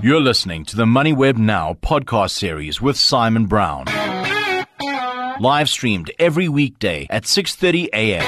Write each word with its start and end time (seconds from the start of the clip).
You're 0.00 0.20
listening 0.20 0.64
to 0.66 0.76
the 0.76 0.84
MoneyWeb 0.84 1.38
Now 1.38 1.74
podcast 1.82 2.30
series 2.30 2.80
with 2.80 2.96
Simon 2.96 3.46
Brown. 3.46 3.86
Live 5.40 5.68
streamed 5.68 6.12
every 6.20 6.48
weekday 6.48 7.08
at 7.10 7.24
6:30 7.24 7.88
a.m. 7.92 8.24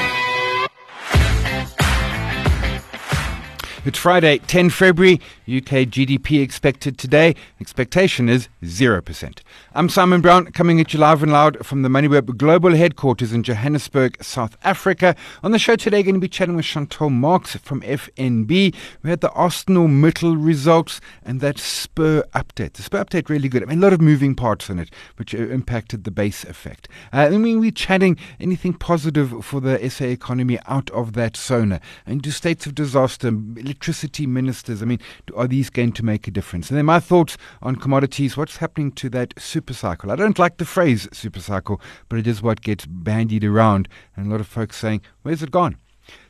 It's 3.84 3.98
Friday, 3.98 4.38
10 4.38 4.70
February. 4.70 5.20
UK 5.56 5.88
GDP 5.88 6.42
expected 6.42 6.96
today. 6.96 7.34
Expectation 7.60 8.28
is 8.28 8.48
0%. 8.62 9.40
I'm 9.74 9.88
Simon 9.88 10.20
Brown, 10.20 10.46
coming 10.52 10.80
at 10.80 10.92
you 10.92 11.00
live 11.00 11.22
and 11.24 11.32
loud 11.32 11.66
from 11.66 11.82
the 11.82 11.88
MoneyWeb 11.88 12.36
Global 12.36 12.76
Headquarters 12.76 13.32
in 13.32 13.42
Johannesburg, 13.42 14.22
South 14.22 14.56
Africa. 14.62 15.16
On 15.42 15.50
the 15.50 15.58
show 15.58 15.74
today, 15.74 16.04
going 16.04 16.14
to 16.14 16.20
be 16.20 16.28
chatting 16.28 16.54
with 16.54 16.66
Chantal 16.66 17.10
Marx 17.10 17.56
from 17.56 17.80
FNB. 17.80 18.74
We 19.02 19.10
had 19.10 19.22
the 19.22 19.30
ArcelorMittal 19.30 20.36
results 20.38 21.00
and 21.24 21.40
that 21.40 21.58
Spur 21.58 22.22
update. 22.34 22.74
The 22.74 22.82
Spur 22.82 23.04
update 23.04 23.28
really 23.28 23.48
good. 23.48 23.64
I 23.64 23.66
mean, 23.66 23.78
a 23.78 23.82
lot 23.82 23.92
of 23.92 24.00
moving 24.00 24.36
parts 24.36 24.70
in 24.70 24.78
it, 24.78 24.90
which 25.16 25.34
uh, 25.34 25.38
impacted 25.38 26.04
the 26.04 26.12
base 26.12 26.44
effect. 26.44 26.88
Uh, 27.12 27.28
then 27.28 27.42
we're 27.42 27.70
chatting 27.72 28.16
anything 28.38 28.74
positive 28.74 29.44
for 29.44 29.60
the 29.60 29.90
SA 29.90 30.04
economy 30.04 30.58
out 30.66 30.90
of 30.90 31.14
that 31.14 31.36
SONA. 31.36 31.80
And 32.06 32.22
do 32.22 32.30
states 32.30 32.66
of 32.66 32.74
disaster, 32.74 33.28
electricity 33.28 34.26
ministers, 34.26 34.82
I 34.82 34.84
mean, 34.84 35.00
are 35.40 35.48
these 35.48 35.70
going 35.70 35.92
to 35.92 36.04
make 36.04 36.28
a 36.28 36.30
difference? 36.30 36.68
And 36.68 36.78
then 36.78 36.86
my 36.86 37.00
thoughts 37.00 37.36
on 37.62 37.76
commodities, 37.76 38.36
what's 38.36 38.58
happening 38.58 38.92
to 38.92 39.08
that 39.10 39.34
super 39.38 39.72
cycle? 39.72 40.10
I 40.10 40.16
don't 40.16 40.38
like 40.38 40.58
the 40.58 40.64
phrase 40.64 41.08
super 41.12 41.40
cycle, 41.40 41.80
but 42.08 42.18
it 42.18 42.26
is 42.26 42.42
what 42.42 42.60
gets 42.60 42.86
bandied 42.86 43.44
around. 43.44 43.88
And 44.16 44.26
a 44.26 44.30
lot 44.30 44.40
of 44.40 44.46
folks 44.46 44.76
saying, 44.76 45.00
where's 45.22 45.42
it 45.42 45.50
gone? 45.50 45.76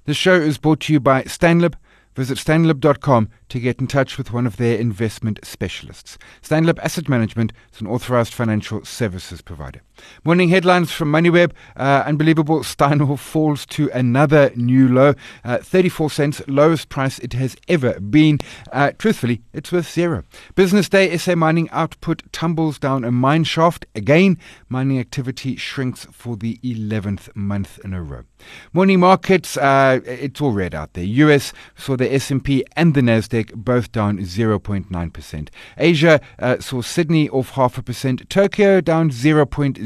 This 0.04 0.16
show 0.16 0.34
is 0.34 0.58
brought 0.58 0.80
to 0.80 0.92
you 0.92 1.00
by 1.00 1.24
Stanlib. 1.24 1.74
Visit 2.14 2.38
stanlib.com 2.38 3.28
to 3.48 3.60
get 3.60 3.80
in 3.80 3.86
touch 3.86 4.18
with 4.18 4.32
one 4.32 4.46
of 4.46 4.56
their 4.56 4.76
investment 4.76 5.38
specialists. 5.42 6.18
Stanlib 6.42 6.78
Asset 6.80 7.08
Management 7.08 7.52
is 7.72 7.80
an 7.80 7.86
authorized 7.86 8.34
financial 8.34 8.84
services 8.84 9.40
provider. 9.40 9.80
Morning 10.24 10.48
headlines 10.48 10.90
from 10.92 11.12
MoneyWeb. 11.12 11.52
Uh, 11.76 12.02
unbelievable. 12.06 12.60
Steinhoff 12.60 13.20
falls 13.20 13.66
to 13.66 13.90
another 13.92 14.50
new 14.54 14.88
low. 14.88 15.14
Uh, 15.44 15.58
34 15.58 16.10
cents, 16.10 16.42
lowest 16.46 16.88
price 16.88 17.18
it 17.20 17.32
has 17.34 17.56
ever 17.68 17.98
been. 18.00 18.38
Uh, 18.72 18.92
truthfully, 18.98 19.42
it's 19.52 19.72
worth 19.72 19.90
zero. 19.90 20.24
Business 20.54 20.88
day, 20.88 21.16
SA 21.16 21.34
mining 21.34 21.68
output 21.70 22.22
tumbles 22.32 22.78
down 22.78 23.04
a 23.04 23.10
mine 23.10 23.44
shaft. 23.44 23.86
Again, 23.94 24.38
mining 24.68 24.98
activity 24.98 25.56
shrinks 25.56 26.06
for 26.12 26.36
the 26.36 26.58
11th 26.62 27.34
month 27.34 27.78
in 27.84 27.94
a 27.94 28.02
row. 28.02 28.24
Morning 28.72 29.00
markets, 29.00 29.56
uh, 29.56 30.00
it's 30.04 30.40
all 30.40 30.52
red 30.52 30.74
out 30.74 30.94
there. 30.94 31.04
US 31.04 31.52
saw 31.76 31.96
the 31.96 32.12
S&P 32.12 32.64
and 32.76 32.94
the 32.94 33.00
Nasdaq 33.00 33.54
both 33.54 33.92
down 33.92 34.18
0.9%. 34.18 35.48
Asia 35.76 36.20
uh, 36.38 36.58
saw 36.60 36.80
Sydney 36.82 37.28
off 37.28 37.50
half 37.50 37.78
a 37.78 37.82
percent. 37.82 38.28
Tokyo 38.30 38.80
down 38.80 39.10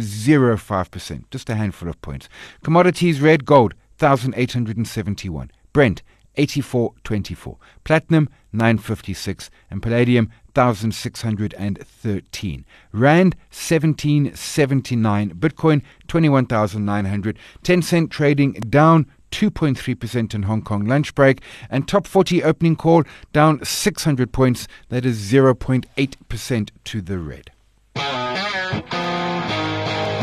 0.05%, 0.04 1.24
just 1.30 1.50
a 1.50 1.54
handful 1.54 1.88
of 1.88 2.00
points. 2.02 2.28
Commodities, 2.62 3.20
red 3.20 3.44
gold 3.44 3.74
1871. 4.00 5.50
Brent 5.72 6.02
84.24. 6.36 7.56
Platinum 7.84 8.28
956 8.52 9.50
and 9.70 9.80
palladium 9.82 10.30
1613. 10.52 12.64
Rand 12.92 13.34
1779. 13.50 15.34
Bitcoin 15.34 15.82
21900. 16.08 17.38
Tencent 17.62 18.10
trading 18.10 18.52
down 18.52 19.06
2.3% 19.30 20.34
in 20.34 20.42
Hong 20.44 20.62
Kong 20.62 20.84
lunch 20.84 21.14
break, 21.16 21.42
and 21.68 21.88
top 21.88 22.06
40 22.06 22.44
opening 22.44 22.76
call 22.76 23.02
down 23.32 23.64
600 23.64 24.32
points. 24.32 24.68
That 24.90 25.04
is 25.04 25.32
0.8% 25.32 26.70
to 26.84 27.00
the 27.00 27.18
red. 27.18 27.50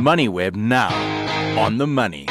MoneyWeb 0.01 0.55
now 0.55 0.89
on 1.59 1.77
the 1.77 1.85
money. 1.85 2.27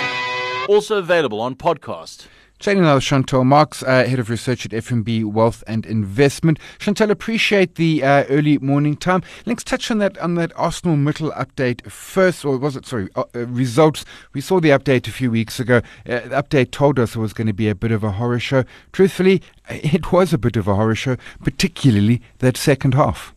Also 0.68 0.98
available 0.98 1.40
on 1.40 1.54
podcast. 1.54 2.26
Chatting 2.58 2.82
now 2.82 2.96
with 2.96 3.04
Chantal 3.04 3.44
Marx, 3.44 3.82
uh, 3.84 4.04
Head 4.04 4.18
of 4.18 4.28
Research 4.28 4.66
at 4.66 4.72
FNB 4.72 5.24
Wealth 5.24 5.62
and 5.68 5.86
Investment. 5.86 6.58
Chantal, 6.78 7.10
appreciate 7.10 7.76
the 7.76 8.02
uh, 8.02 8.24
early 8.24 8.58
morning 8.58 8.96
time. 8.96 9.22
Let's 9.46 9.62
touch 9.62 9.90
on 9.90 9.98
that 9.98 10.18
on 10.18 10.34
that 10.34 10.52
ArcelorMittal 10.54 11.34
update 11.38 11.88
first, 11.88 12.44
or 12.44 12.58
was 12.58 12.74
it, 12.76 12.84
sorry, 12.86 13.08
uh, 13.14 13.22
uh 13.34 13.46
results. 13.46 14.04
We 14.34 14.40
saw 14.40 14.58
the 14.58 14.70
update 14.70 15.06
a 15.06 15.12
few 15.12 15.30
weeks 15.30 15.60
ago. 15.60 15.76
Uh, 16.04 16.20
the 16.20 16.42
update 16.42 16.72
told 16.72 16.98
us 16.98 17.14
it 17.14 17.20
was 17.20 17.32
going 17.32 17.46
to 17.46 17.54
be 17.54 17.68
a 17.68 17.74
bit 17.74 17.92
of 17.92 18.02
a 18.02 18.10
horror 18.10 18.40
show. 18.40 18.64
Truthfully, 18.92 19.42
it 19.70 20.10
was 20.10 20.34
a 20.34 20.38
bit 20.38 20.56
of 20.56 20.66
a 20.66 20.74
horror 20.74 20.96
show, 20.96 21.16
particularly 21.42 22.20
that 22.40 22.56
second 22.56 22.94
half. 22.94 23.32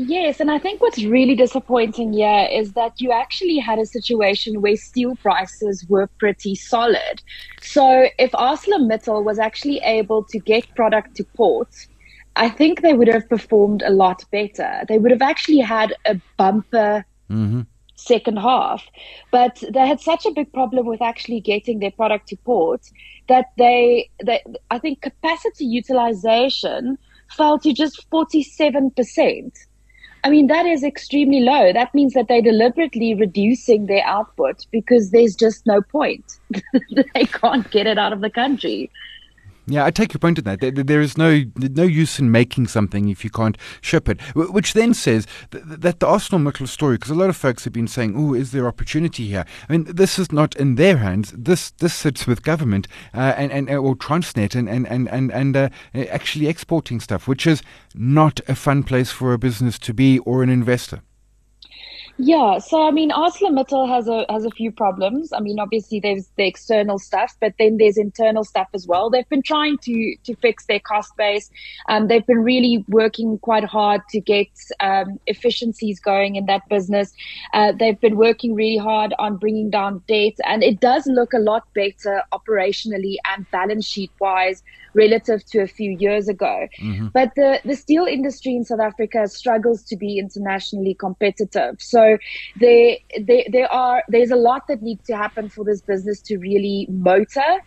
Yes, 0.00 0.38
and 0.38 0.48
I 0.48 0.60
think 0.60 0.80
what's 0.80 1.02
really 1.02 1.34
disappointing 1.34 2.12
here 2.12 2.48
is 2.52 2.74
that 2.74 3.00
you 3.00 3.10
actually 3.10 3.58
had 3.58 3.80
a 3.80 3.84
situation 3.84 4.62
where 4.62 4.76
steel 4.76 5.16
prices 5.16 5.84
were 5.88 6.06
pretty 6.20 6.54
solid. 6.54 7.20
So 7.60 8.06
if 8.16 8.30
ArcelorMittal 8.30 9.24
was 9.24 9.40
actually 9.40 9.78
able 9.78 10.22
to 10.22 10.38
get 10.38 10.72
product 10.76 11.16
to 11.16 11.24
port, 11.24 11.88
I 12.36 12.48
think 12.48 12.80
they 12.80 12.92
would 12.92 13.08
have 13.08 13.28
performed 13.28 13.82
a 13.82 13.90
lot 13.90 14.24
better. 14.30 14.84
They 14.86 14.98
would 14.98 15.10
have 15.10 15.20
actually 15.20 15.58
had 15.58 15.92
a 16.06 16.20
bumper 16.36 17.04
mm-hmm. 17.28 17.62
second 17.96 18.36
half, 18.36 18.86
but 19.32 19.64
they 19.68 19.84
had 19.84 20.00
such 20.00 20.24
a 20.26 20.30
big 20.30 20.52
problem 20.52 20.86
with 20.86 21.02
actually 21.02 21.40
getting 21.40 21.80
their 21.80 21.90
product 21.90 22.28
to 22.28 22.36
port 22.36 22.82
that 23.26 23.46
they, 23.58 24.08
they 24.24 24.44
I 24.70 24.78
think 24.78 25.02
capacity 25.02 25.64
utilization 25.64 26.98
fell 27.36 27.58
to 27.58 27.72
just 27.72 28.08
47%. 28.10 29.52
I 30.24 30.30
mean, 30.30 30.48
that 30.48 30.66
is 30.66 30.82
extremely 30.82 31.40
low. 31.40 31.72
That 31.72 31.94
means 31.94 32.14
that 32.14 32.26
they're 32.28 32.42
deliberately 32.42 33.14
reducing 33.14 33.86
their 33.86 34.04
output 34.04 34.66
because 34.72 35.10
there's 35.10 35.36
just 35.36 35.66
no 35.66 35.80
point. 35.80 36.24
they 37.14 37.26
can't 37.26 37.70
get 37.70 37.86
it 37.86 37.98
out 37.98 38.12
of 38.12 38.20
the 38.20 38.30
country. 38.30 38.90
Yeah, 39.70 39.84
I 39.84 39.90
take 39.90 40.14
your 40.14 40.18
point 40.18 40.38
in 40.38 40.44
that. 40.44 40.60
There, 40.60 40.70
there 40.70 41.00
is 41.00 41.18
no 41.18 41.44
no 41.56 41.82
use 41.82 42.18
in 42.18 42.30
making 42.30 42.68
something 42.68 43.08
if 43.10 43.22
you 43.22 43.28
can't 43.28 43.58
ship 43.82 44.08
it. 44.08 44.20
Which 44.34 44.72
then 44.72 44.94
says 44.94 45.26
that, 45.50 45.98
the 46.00 46.06
ArcelorMittal 46.06 46.68
story, 46.68 46.96
because 46.96 47.10
a 47.10 47.14
lot 47.14 47.28
of 47.28 47.36
folks 47.36 47.64
have 47.64 47.72
been 47.74 47.86
saying, 47.86 48.14
"Oh, 48.16 48.32
is 48.32 48.52
there 48.52 48.66
opportunity 48.66 49.26
here?" 49.26 49.44
I 49.68 49.72
mean, 49.72 49.84
this 49.84 50.18
is 50.18 50.32
not 50.32 50.56
in 50.56 50.76
their 50.76 50.96
hands. 50.96 51.34
This 51.36 51.70
this 51.72 51.92
sits 51.92 52.26
with 52.26 52.42
government 52.42 52.88
uh, 53.12 53.34
and 53.36 53.52
and 53.52 53.68
or 53.68 53.94
Transnet 53.94 54.54
and 54.54 54.68
and 54.70 54.88
and 54.88 55.08
and, 55.08 55.30
and 55.30 55.56
uh, 55.56 55.68
actually 55.94 56.46
exporting 56.46 56.98
stuff, 56.98 57.28
which 57.28 57.46
is 57.46 57.62
not 57.94 58.40
a 58.48 58.54
fun 58.54 58.82
place 58.82 59.10
for 59.10 59.34
a 59.34 59.38
business 59.38 59.78
to 59.80 59.92
be 59.92 60.18
or 60.20 60.42
an 60.42 60.48
investor. 60.48 61.02
Yeah, 62.20 62.58
so 62.58 62.82
I 62.82 62.90
mean, 62.90 63.10
ArcelorMittal 63.10 63.88
has 63.88 64.08
a 64.08 64.26
has 64.28 64.44
a 64.44 64.50
few 64.50 64.72
problems. 64.72 65.32
I 65.32 65.38
mean, 65.38 65.60
obviously 65.60 66.00
there's 66.00 66.28
the 66.36 66.48
external 66.48 66.98
stuff, 66.98 67.36
but 67.40 67.54
then 67.60 67.76
there's 67.76 67.96
internal 67.96 68.42
stuff 68.42 68.66
as 68.74 68.88
well. 68.88 69.08
They've 69.08 69.28
been 69.28 69.42
trying 69.42 69.78
to 69.78 70.16
to 70.24 70.34
fix 70.34 70.66
their 70.66 70.80
cost 70.80 71.16
base. 71.16 71.48
Um, 71.88 72.08
they've 72.08 72.26
been 72.26 72.42
really 72.42 72.84
working 72.88 73.38
quite 73.38 73.62
hard 73.62 74.00
to 74.10 74.20
get 74.20 74.48
um, 74.80 75.20
efficiencies 75.28 76.00
going 76.00 76.34
in 76.34 76.46
that 76.46 76.68
business. 76.68 77.12
Uh, 77.54 77.70
they've 77.70 78.00
been 78.00 78.16
working 78.16 78.52
really 78.54 78.78
hard 78.78 79.14
on 79.20 79.36
bringing 79.36 79.70
down 79.70 80.02
debt, 80.08 80.34
and 80.44 80.64
it 80.64 80.80
does 80.80 81.06
look 81.06 81.32
a 81.32 81.38
lot 81.38 81.72
better 81.72 82.22
operationally 82.32 83.14
and 83.32 83.48
balance 83.52 83.86
sheet 83.86 84.10
wise 84.20 84.64
relative 84.94 85.44
to 85.46 85.60
a 85.60 85.66
few 85.66 85.92
years 85.92 86.28
ago. 86.28 86.66
Mm-hmm. 86.80 87.08
But 87.08 87.32
the, 87.36 87.60
the 87.64 87.76
steel 87.76 88.04
industry 88.04 88.56
in 88.56 88.64
South 88.64 88.80
Africa 88.80 89.28
struggles 89.28 89.82
to 89.84 89.96
be 89.96 90.18
internationally 90.18 90.94
competitive. 90.94 91.76
So 91.78 92.07
there, 92.56 92.96
there, 93.20 93.44
there 93.50 93.72
are, 93.72 94.02
there's 94.08 94.30
a 94.30 94.36
lot 94.36 94.66
that 94.68 94.82
needs 94.82 95.04
to 95.06 95.16
happen 95.16 95.48
for 95.48 95.64
this 95.64 95.80
business 95.82 96.20
to 96.22 96.38
really 96.38 96.86
motor. 96.88 97.62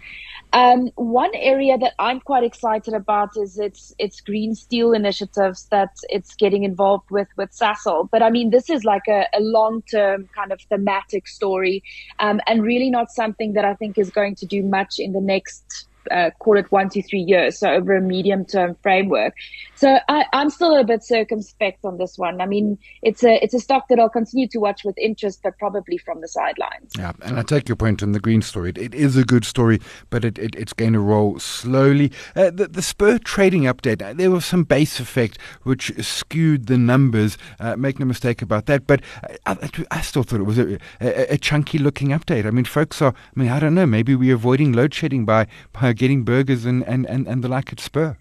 Um, 0.53 0.89
one 0.95 1.31
area 1.33 1.77
that 1.77 1.93
I'm 1.97 2.19
quite 2.19 2.43
excited 2.43 2.93
about 2.93 3.37
is 3.37 3.57
its 3.57 3.95
its 3.99 4.19
green 4.19 4.53
steel 4.53 4.91
initiatives 4.91 5.67
that 5.71 5.91
it's 6.09 6.35
getting 6.35 6.63
involved 6.63 7.09
with 7.09 7.29
with 7.37 7.51
Sasol. 7.51 8.09
But 8.11 8.21
I 8.21 8.29
mean, 8.29 8.49
this 8.49 8.69
is 8.69 8.83
like 8.83 9.07
a, 9.07 9.27
a 9.33 9.39
long 9.39 9.81
term 9.83 10.27
kind 10.35 10.51
of 10.51 10.59
thematic 10.63 11.29
story, 11.29 11.83
um, 12.19 12.41
and 12.47 12.63
really 12.63 12.89
not 12.89 13.11
something 13.11 13.53
that 13.53 13.63
I 13.63 13.75
think 13.75 13.97
is 13.97 14.09
going 14.09 14.35
to 14.35 14.45
do 14.45 14.61
much 14.61 14.99
in 14.99 15.13
the 15.13 15.21
next 15.21 15.87
uh, 16.09 16.31
call 16.39 16.57
it 16.57 16.71
one 16.71 16.89
to 16.89 17.01
three 17.01 17.21
years, 17.21 17.59
so 17.59 17.69
over 17.69 17.95
a 17.95 18.01
medium 18.01 18.45
term 18.45 18.75
framework. 18.81 19.33
So 19.75 19.99
I, 20.07 20.25
am 20.33 20.49
still 20.49 20.75
a 20.77 20.83
bit 20.83 21.03
circumspect 21.03 21.85
on 21.85 21.97
this 21.97 22.17
one. 22.17 22.41
I 22.41 22.45
mean, 22.45 22.77
it's 23.01 23.23
a 23.23 23.43
it's 23.43 23.53
a 23.53 23.59
stock 23.59 23.87
that 23.89 23.99
I'll 23.99 24.09
continue 24.09 24.47
to 24.49 24.59
watch 24.59 24.83
with 24.83 24.97
interest, 24.97 25.41
but 25.43 25.57
probably 25.57 25.97
from 25.97 26.21
the 26.21 26.27
sidelines. 26.27 26.91
Yeah, 26.97 27.13
and 27.21 27.37
I 27.37 27.43
take 27.43 27.67
your 27.67 27.75
point 27.75 28.01
on 28.01 28.11
the 28.11 28.19
green 28.19 28.41
story. 28.41 28.69
it, 28.69 28.77
it 28.77 28.95
is 28.95 29.17
a 29.17 29.23
good 29.23 29.45
story, 29.45 29.79
but 30.09 30.25
it, 30.25 30.37
it 30.37 30.55
it's 30.55 30.73
going 30.73 30.93
to 30.93 30.99
roll 30.99 31.39
slowly. 31.39 32.11
Uh, 32.35 32.51
the, 32.51 32.67
the 32.67 32.81
Spur 32.81 33.17
trading 33.17 33.63
update, 33.63 34.01
uh, 34.01 34.13
there 34.13 34.31
was 34.31 34.45
some 34.45 34.63
base 34.63 34.99
effect 34.99 35.37
which 35.63 35.91
skewed 36.03 36.67
the 36.67 36.77
numbers. 36.77 37.37
Uh, 37.59 37.75
make 37.75 37.99
no 37.99 38.05
mistake 38.05 38.41
about 38.41 38.65
that. 38.65 38.87
But 38.87 39.01
I, 39.45 39.53
I, 39.53 39.69
I 39.91 40.01
still 40.01 40.23
thought 40.23 40.39
it 40.39 40.43
was 40.43 40.59
a, 40.59 40.77
a, 40.99 41.33
a 41.33 41.37
chunky 41.37 41.77
looking 41.77 42.09
update. 42.09 42.45
I 42.45 42.51
mean, 42.51 42.65
folks 42.65 43.01
are. 43.01 43.13
I 43.35 43.39
mean, 43.39 43.49
I 43.49 43.59
don't 43.59 43.75
know. 43.75 43.85
Maybe 43.85 44.15
we're 44.15 44.35
avoiding 44.35 44.73
load 44.73 44.93
shedding 44.93 45.25
by 45.25 45.47
by 45.73 45.90
getting 45.93 46.23
burgers 46.23 46.65
and, 46.65 46.83
and, 46.87 47.05
and, 47.07 47.27
and 47.27 47.43
the 47.43 47.47
like 47.47 47.71
at 47.71 47.79
Spur. 47.79 48.17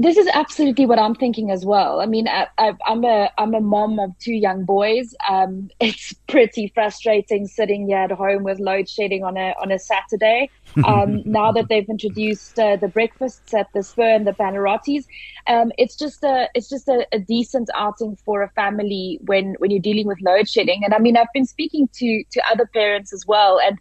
This 0.00 0.16
is 0.16 0.26
absolutely 0.32 0.86
what 0.86 0.98
I'm 0.98 1.14
thinking 1.14 1.50
as 1.50 1.66
well. 1.66 2.00
I 2.00 2.06
mean, 2.06 2.26
I, 2.26 2.46
am 2.58 3.04
a 3.04 3.30
I'm 3.36 3.54
a 3.54 3.60
mom 3.60 3.98
of 3.98 4.18
two 4.18 4.32
young 4.32 4.64
boys. 4.64 5.14
Um, 5.28 5.68
it's 5.80 6.14
pretty 6.26 6.72
frustrating 6.74 7.46
sitting 7.46 7.86
here 7.86 7.98
at 7.98 8.10
home 8.10 8.42
with 8.42 8.58
load 8.60 8.88
shedding 8.88 9.24
on 9.24 9.36
a 9.36 9.54
on 9.60 9.70
a 9.70 9.78
Saturday. 9.78 10.50
Um, 10.86 11.22
now 11.24 11.50
that 11.50 11.68
they've 11.68 11.88
introduced 11.88 12.56
uh, 12.56 12.76
the 12.76 12.86
breakfasts 12.86 13.52
at 13.52 13.66
the 13.74 13.82
Spur 13.82 14.14
and 14.14 14.24
the 14.24 14.30
Panarottis, 14.30 15.04
um, 15.48 15.72
it's 15.78 15.96
just 15.96 16.22
a 16.22 16.48
it's 16.54 16.68
just 16.68 16.86
a, 16.86 17.04
a, 17.10 17.18
decent 17.18 17.68
outing 17.74 18.16
for 18.24 18.42
a 18.42 18.48
family 18.50 19.18
when 19.22 19.56
when 19.58 19.72
you're 19.72 19.80
dealing 19.80 20.06
with 20.06 20.20
load 20.20 20.48
shedding. 20.48 20.82
And 20.84 20.94
I 20.94 21.00
mean, 21.00 21.16
I've 21.16 21.32
been 21.34 21.44
speaking 21.44 21.88
to 21.94 22.22
to 22.30 22.40
other 22.48 22.66
parents 22.72 23.12
as 23.12 23.26
well, 23.26 23.58
and 23.58 23.80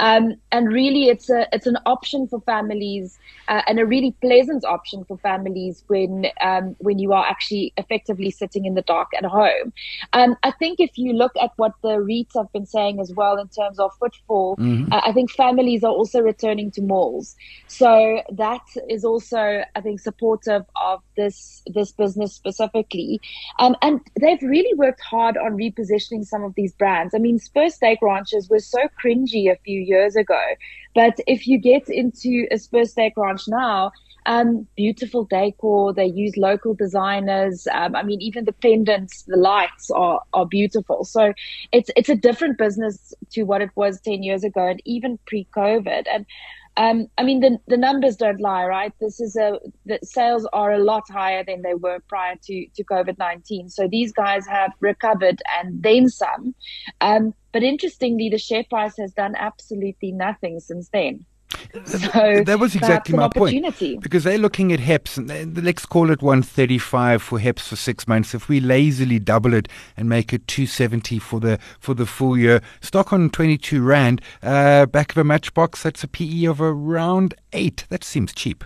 um, 0.00 0.36
and 0.50 0.72
really, 0.72 1.08
it's 1.08 1.28
a 1.28 1.46
it's 1.52 1.66
an 1.66 1.76
option 1.84 2.26
for 2.26 2.40
families 2.40 3.18
uh, 3.48 3.60
and 3.68 3.78
a 3.78 3.84
really 3.84 4.16
pleasant 4.22 4.64
option 4.64 5.04
for 5.04 5.18
families 5.18 5.59
when 5.86 6.26
um, 6.40 6.76
when 6.78 6.98
you 6.98 7.12
are 7.12 7.26
actually 7.26 7.72
effectively 7.76 8.30
sitting 8.30 8.64
in 8.64 8.74
the 8.74 8.82
dark 8.82 9.08
at 9.16 9.24
home. 9.24 9.72
Um, 10.12 10.36
I 10.42 10.50
think 10.52 10.80
if 10.80 10.96
you 10.96 11.12
look 11.12 11.32
at 11.40 11.50
what 11.56 11.72
the 11.82 11.96
REITs 12.10 12.34
have 12.36 12.52
been 12.52 12.66
saying 12.66 13.00
as 13.00 13.12
well 13.12 13.36
in 13.38 13.48
terms 13.48 13.78
of 13.78 13.90
footfall, 13.98 14.56
mm-hmm. 14.56 14.92
uh, 14.92 15.00
I 15.04 15.12
think 15.12 15.30
families 15.30 15.84
are 15.84 15.92
also 15.92 16.20
returning 16.20 16.70
to 16.72 16.82
malls. 16.82 17.36
So 17.68 18.22
that 18.32 18.66
is 18.88 19.04
also, 19.04 19.62
I 19.74 19.80
think, 19.80 20.00
supportive 20.00 20.64
of 20.76 21.02
this 21.16 21.62
this 21.66 21.92
business 21.92 22.34
specifically. 22.34 23.20
Um, 23.58 23.76
and 23.82 24.00
they've 24.20 24.42
really 24.42 24.74
worked 24.74 25.00
hard 25.00 25.36
on 25.36 25.52
repositioning 25.56 26.24
some 26.24 26.44
of 26.44 26.54
these 26.54 26.72
brands. 26.72 27.14
I 27.14 27.18
mean, 27.18 27.38
Spur 27.38 27.68
Steak 27.68 27.98
Ranches 28.02 28.48
was 28.48 28.66
so 28.66 28.80
cringy 29.02 29.50
a 29.50 29.56
few 29.64 29.80
years 29.80 30.16
ago. 30.16 30.40
But 30.94 31.18
if 31.26 31.46
you 31.46 31.58
get 31.58 31.88
into 31.88 32.46
a 32.50 32.58
Spur 32.58 32.84
Steak 32.84 33.12
Ranch 33.16 33.42
now, 33.48 33.92
um, 34.30 34.66
beautiful 34.76 35.24
decor. 35.24 35.92
They 35.92 36.06
use 36.06 36.36
local 36.36 36.72
designers. 36.74 37.66
Um, 37.72 37.96
I 37.96 38.04
mean, 38.04 38.20
even 38.22 38.44
the 38.44 38.52
pendants, 38.52 39.24
the 39.24 39.36
lights 39.36 39.90
are 39.90 40.22
are 40.32 40.46
beautiful. 40.46 41.04
So 41.04 41.32
it's 41.72 41.90
it's 41.96 42.08
a 42.08 42.14
different 42.14 42.56
business 42.56 43.12
to 43.32 43.42
what 43.42 43.60
it 43.60 43.70
was 43.74 44.00
ten 44.00 44.22
years 44.22 44.44
ago, 44.44 44.68
and 44.68 44.80
even 44.84 45.18
pre-COVID. 45.26 46.04
And 46.14 46.26
um, 46.76 47.08
I 47.18 47.24
mean, 47.24 47.40
the 47.40 47.58
the 47.66 47.76
numbers 47.76 48.16
don't 48.16 48.40
lie, 48.40 48.64
right? 48.66 48.92
This 49.00 49.20
is 49.20 49.34
a 49.34 49.58
the 49.84 49.98
sales 50.04 50.46
are 50.52 50.72
a 50.74 50.84
lot 50.92 51.10
higher 51.10 51.42
than 51.42 51.62
they 51.62 51.74
were 51.74 51.98
prior 52.08 52.36
to 52.44 52.66
to 52.76 52.84
COVID 52.84 53.18
nineteen. 53.18 53.68
So 53.68 53.88
these 53.88 54.12
guys 54.12 54.46
have 54.46 54.72
recovered 54.78 55.42
and 55.58 55.82
then 55.82 56.08
some. 56.08 56.54
Um, 57.00 57.34
but 57.52 57.64
interestingly, 57.64 58.28
the 58.28 58.38
share 58.38 58.64
price 58.70 58.96
has 58.96 59.12
done 59.12 59.34
absolutely 59.34 60.12
nothing 60.12 60.60
since 60.60 60.88
then. 60.92 61.26
So 61.84 62.42
that 62.44 62.58
was 62.58 62.74
exactly 62.74 63.14
my 63.16 63.28
point. 63.28 63.52
Because 64.00 64.24
they're 64.24 64.38
looking 64.38 64.72
at 64.72 64.80
HEPS, 64.80 65.16
and 65.18 65.30
they, 65.30 65.44
let's 65.44 65.86
call 65.86 66.10
it 66.10 66.22
135 66.22 67.22
for 67.22 67.38
HEPS 67.38 67.68
for 67.68 67.76
six 67.76 68.06
months. 68.08 68.34
If 68.34 68.48
we 68.48 68.60
lazily 68.60 69.18
double 69.18 69.54
it 69.54 69.68
and 69.96 70.08
make 70.08 70.32
it 70.32 70.46
270 70.46 71.18
for 71.18 71.40
the 71.40 71.58
for 71.78 71.94
the 71.94 72.06
full 72.06 72.36
year, 72.38 72.60
stock 72.80 73.12
on 73.12 73.30
22 73.30 73.82
rand, 73.82 74.20
uh, 74.42 74.86
back 74.86 75.12
of 75.12 75.18
a 75.18 75.24
matchbox, 75.24 75.82
that's 75.82 76.04
a 76.04 76.08
PE 76.08 76.44
of 76.44 76.60
around 76.60 77.34
eight. 77.52 77.84
That 77.88 78.04
seems 78.04 78.32
cheap. 78.32 78.64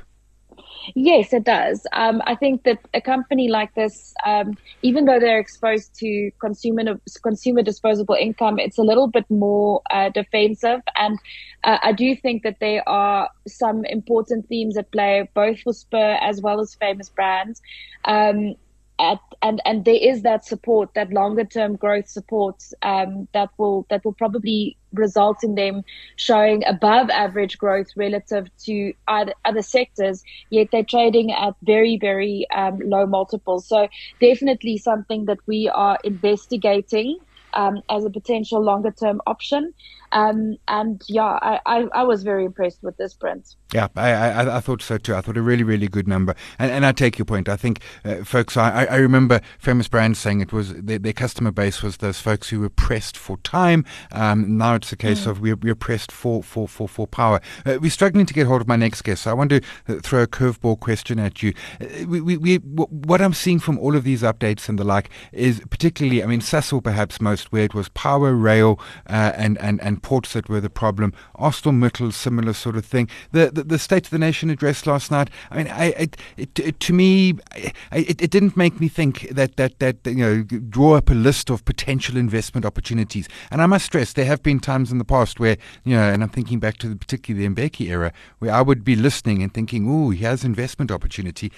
Yes, 0.95 1.33
it 1.33 1.45
does. 1.45 1.87
Um, 1.93 2.21
I 2.27 2.35
think 2.35 2.65
that 2.65 2.79
a 2.93 3.01
company 3.01 3.49
like 3.49 3.75
this, 3.75 4.13
um, 4.27 4.57
even 4.83 5.07
though 5.07 5.19
they're 5.19 5.39
exposed 5.39 5.95
to 6.01 6.31
consumer 6.41 7.01
consumer 7.23 7.63
disposable 7.63 8.15
income, 8.15 8.59
it's 8.59 8.79
a 8.79 8.83
little 8.83 9.09
bit 9.09 9.25
more 9.31 9.81
uh, 9.91 10.11
defensive. 10.11 10.81
And 10.97 11.19
uh, 11.63 11.79
I 11.83 11.93
do 11.93 12.15
think 12.15 12.43
that 12.43 12.59
there 12.61 12.87
are 12.89 13.31
some 13.47 13.85
important 13.87 14.47
themes 14.49 14.77
at 14.77 14.91
play, 14.93 15.29
both 15.35 15.61
for 15.61 15.73
Spur 15.73 16.19
as 16.21 16.43
well 16.43 16.61
as 16.61 16.75
famous 16.75 17.09
brands. 17.09 17.63
Um, 18.05 18.55
at, 18.99 19.19
and 19.43 19.61
and 19.65 19.85
there 19.85 19.95
is 19.95 20.23
that 20.23 20.45
support, 20.45 20.95
that 20.95 21.13
longer 21.13 21.45
term 21.45 21.77
growth 21.77 22.09
support 22.09 22.63
um, 22.83 23.29
that 23.33 23.51
will 23.59 23.87
that 23.91 24.05
will 24.05 24.13
probably 24.13 24.77
result 24.93 25.43
in 25.43 25.57
them 25.57 25.83
showing 26.17 26.63
above 26.67 27.11
average 27.11 27.59
growth 27.59 27.89
relative 27.97 28.49
to 28.65 28.93
other, 29.09 29.35
other 29.45 29.63
sectors. 29.63 30.23
Yet 30.51 30.69
they're 30.71 30.85
trading 30.85 31.33
at 31.33 31.55
very 31.63 31.99
very 31.99 32.47
um, 32.55 32.79
low 32.79 33.07
multiples. 33.07 33.67
So 33.67 33.89
definitely 34.21 34.79
something 34.79 35.25
that 35.27 35.39
we 35.47 35.69
are 35.69 35.99
investigating 36.05 37.19
um, 37.55 37.83
as 37.89 38.05
a 38.05 38.11
potential 38.11 38.63
longer 38.63 38.91
term 38.91 39.21
option. 39.27 39.73
Um, 40.15 40.57
and 40.69 41.03
yeah, 41.09 41.39
I, 41.43 41.61
I, 41.67 41.79
I, 41.93 42.03
was 42.05 42.23
very 42.23 42.45
impressed 42.45 42.85
with 42.85 42.97
this 42.97 43.15
print. 43.15 43.57
Yeah, 43.73 43.89
I, 43.97 44.13
I, 44.13 44.57
I, 44.57 44.61
thought 44.61 44.81
so 44.81 44.97
too. 44.97 45.17
I 45.17 45.21
thought 45.21 45.37
a 45.37 45.43
really, 45.43 45.65
really 45.65 45.89
good 45.89 46.07
number. 46.07 46.37
And, 46.57 46.71
and 46.71 46.87
I 46.87 46.93
take 46.93 47.19
your 47.19 47.25
point. 47.25 47.49
I 47.49 47.57
think, 47.57 47.81
uh, 48.05 48.23
folks, 48.23 48.57
I, 48.57 48.85
I 48.85 48.97
remember 48.99 49.41
famous 49.59 49.89
brands 49.89 50.21
saying 50.21 50.41
it 50.41 50.53
was 50.53 50.73
their, 50.73 51.01
their, 51.01 51.13
customer 51.13 51.51
base 51.51 51.83
was 51.83 51.97
those 51.97 52.21
folks 52.21 52.51
who 52.51 52.61
were 52.61 52.69
pressed 52.69 53.17
for 53.17 53.39
time. 53.39 53.85
Um, 54.13 54.57
now 54.57 54.77
it's 54.77 54.93
a 54.93 54.97
case 54.97 55.25
mm. 55.25 55.33
of 55.33 55.41
we're, 55.41 55.57
we're 55.57 55.75
pressed 55.75 56.13
for, 56.13 56.45
for, 56.45 56.69
for, 56.69 56.89
for 56.89 57.09
power. 57.09 57.41
Uh, 57.67 57.79
we're 57.83 57.91
struggling 57.91 58.27
to 58.27 58.35
get 58.35 58.47
hold 58.47 58.61
of 58.61 58.69
my 58.69 58.77
next 58.77 59.03
guest. 59.03 59.25
So 59.25 59.33
I 59.33 59.35
want 59.35 59.51
to 59.51 59.61
uh, 59.89 59.97
throw 60.01 60.23
a 60.23 60.29
curveball 60.29 60.79
question 60.79 61.19
at 61.19 61.43
you. 61.43 61.55
Uh, 61.81 62.07
we, 62.07 62.21
we, 62.21 62.37
we, 62.37 62.57
what 62.59 63.21
I'm 63.21 63.35
seeing 63.35 63.59
from 63.59 63.81
all 63.81 63.97
of 63.97 64.05
these 64.05 64.23
updates 64.23 64.69
and 64.69 64.79
the 64.79 64.85
like 64.85 65.11
is 65.33 65.61
particularly, 65.71 66.23
I 66.23 66.27
mean, 66.27 66.41
Sasol 66.41 66.85
perhaps 66.85 67.21
most, 67.21 67.51
where 67.51 67.65
it 67.65 67.75
was 67.75 67.89
power, 67.89 68.33
rail, 68.33 68.79
uh, 69.09 69.33
and, 69.35 69.59
and, 69.59 69.81
and 69.83 70.04
ports 70.05 70.35
that 70.35 70.49
were 70.49 70.61
the 70.61 70.71
problem. 70.71 71.15
ArcelorMittal, 71.39 72.13
similar 72.13 72.53
sort 72.53 72.77
of 72.77 72.85
thing. 72.85 73.09
The, 73.33 73.51
the, 73.51 73.65
the 73.65 73.79
State 73.79 74.05
of 74.05 74.11
the 74.11 74.19
Nation 74.19 74.51
address 74.51 74.87
last 74.87 75.11
night. 75.11 75.31
I 75.51 75.57
mean, 75.57 75.69
I, 75.69 75.85
it, 75.87 76.17
it, 76.37 76.79
to 76.81 76.93
me, 76.93 77.39
it, 77.57 78.23
it 78.23 78.31
didn't 78.31 78.57
make 78.57 78.79
me 78.79 78.89
think 78.89 79.29
that, 79.31 79.57
that 79.57 79.81
that 79.81 79.97
you 80.05 80.15
know 80.17 80.43
draw 80.43 80.95
up 80.95 81.11
a 81.11 81.15
list 81.15 81.51
of 81.51 81.65
potential 81.65 82.17
investment 82.19 82.67
opportunities. 82.67 83.29
And 83.51 83.63
I 83.63 83.67
must 83.67 83.87
stress, 83.87 84.13
there 84.13 84.27
have 84.27 84.43
been 84.43 84.61
times 84.61 84.93
in 84.93 84.99
the 84.99 85.05
past 85.05 85.41
where 85.41 85.57
you 85.85 85.97
know, 85.97 86.03
and 86.03 86.23
I'm 86.23 86.29
thinking 86.29 86.61
back 86.61 86.77
to 86.79 86.89
the, 86.89 86.97
particularly 86.97 87.49
the 87.49 87.55
Mbeki 87.55 87.89
era, 87.89 88.13
where 88.41 88.53
I 88.53 88.61
would 88.61 88.85
be 88.85 88.95
listening 88.95 89.43
and 89.43 89.53
thinking, 89.53 89.89
"Oh, 89.89 90.11
here's 90.11 90.45
investment 90.45 90.91
opportunity." 90.91 91.51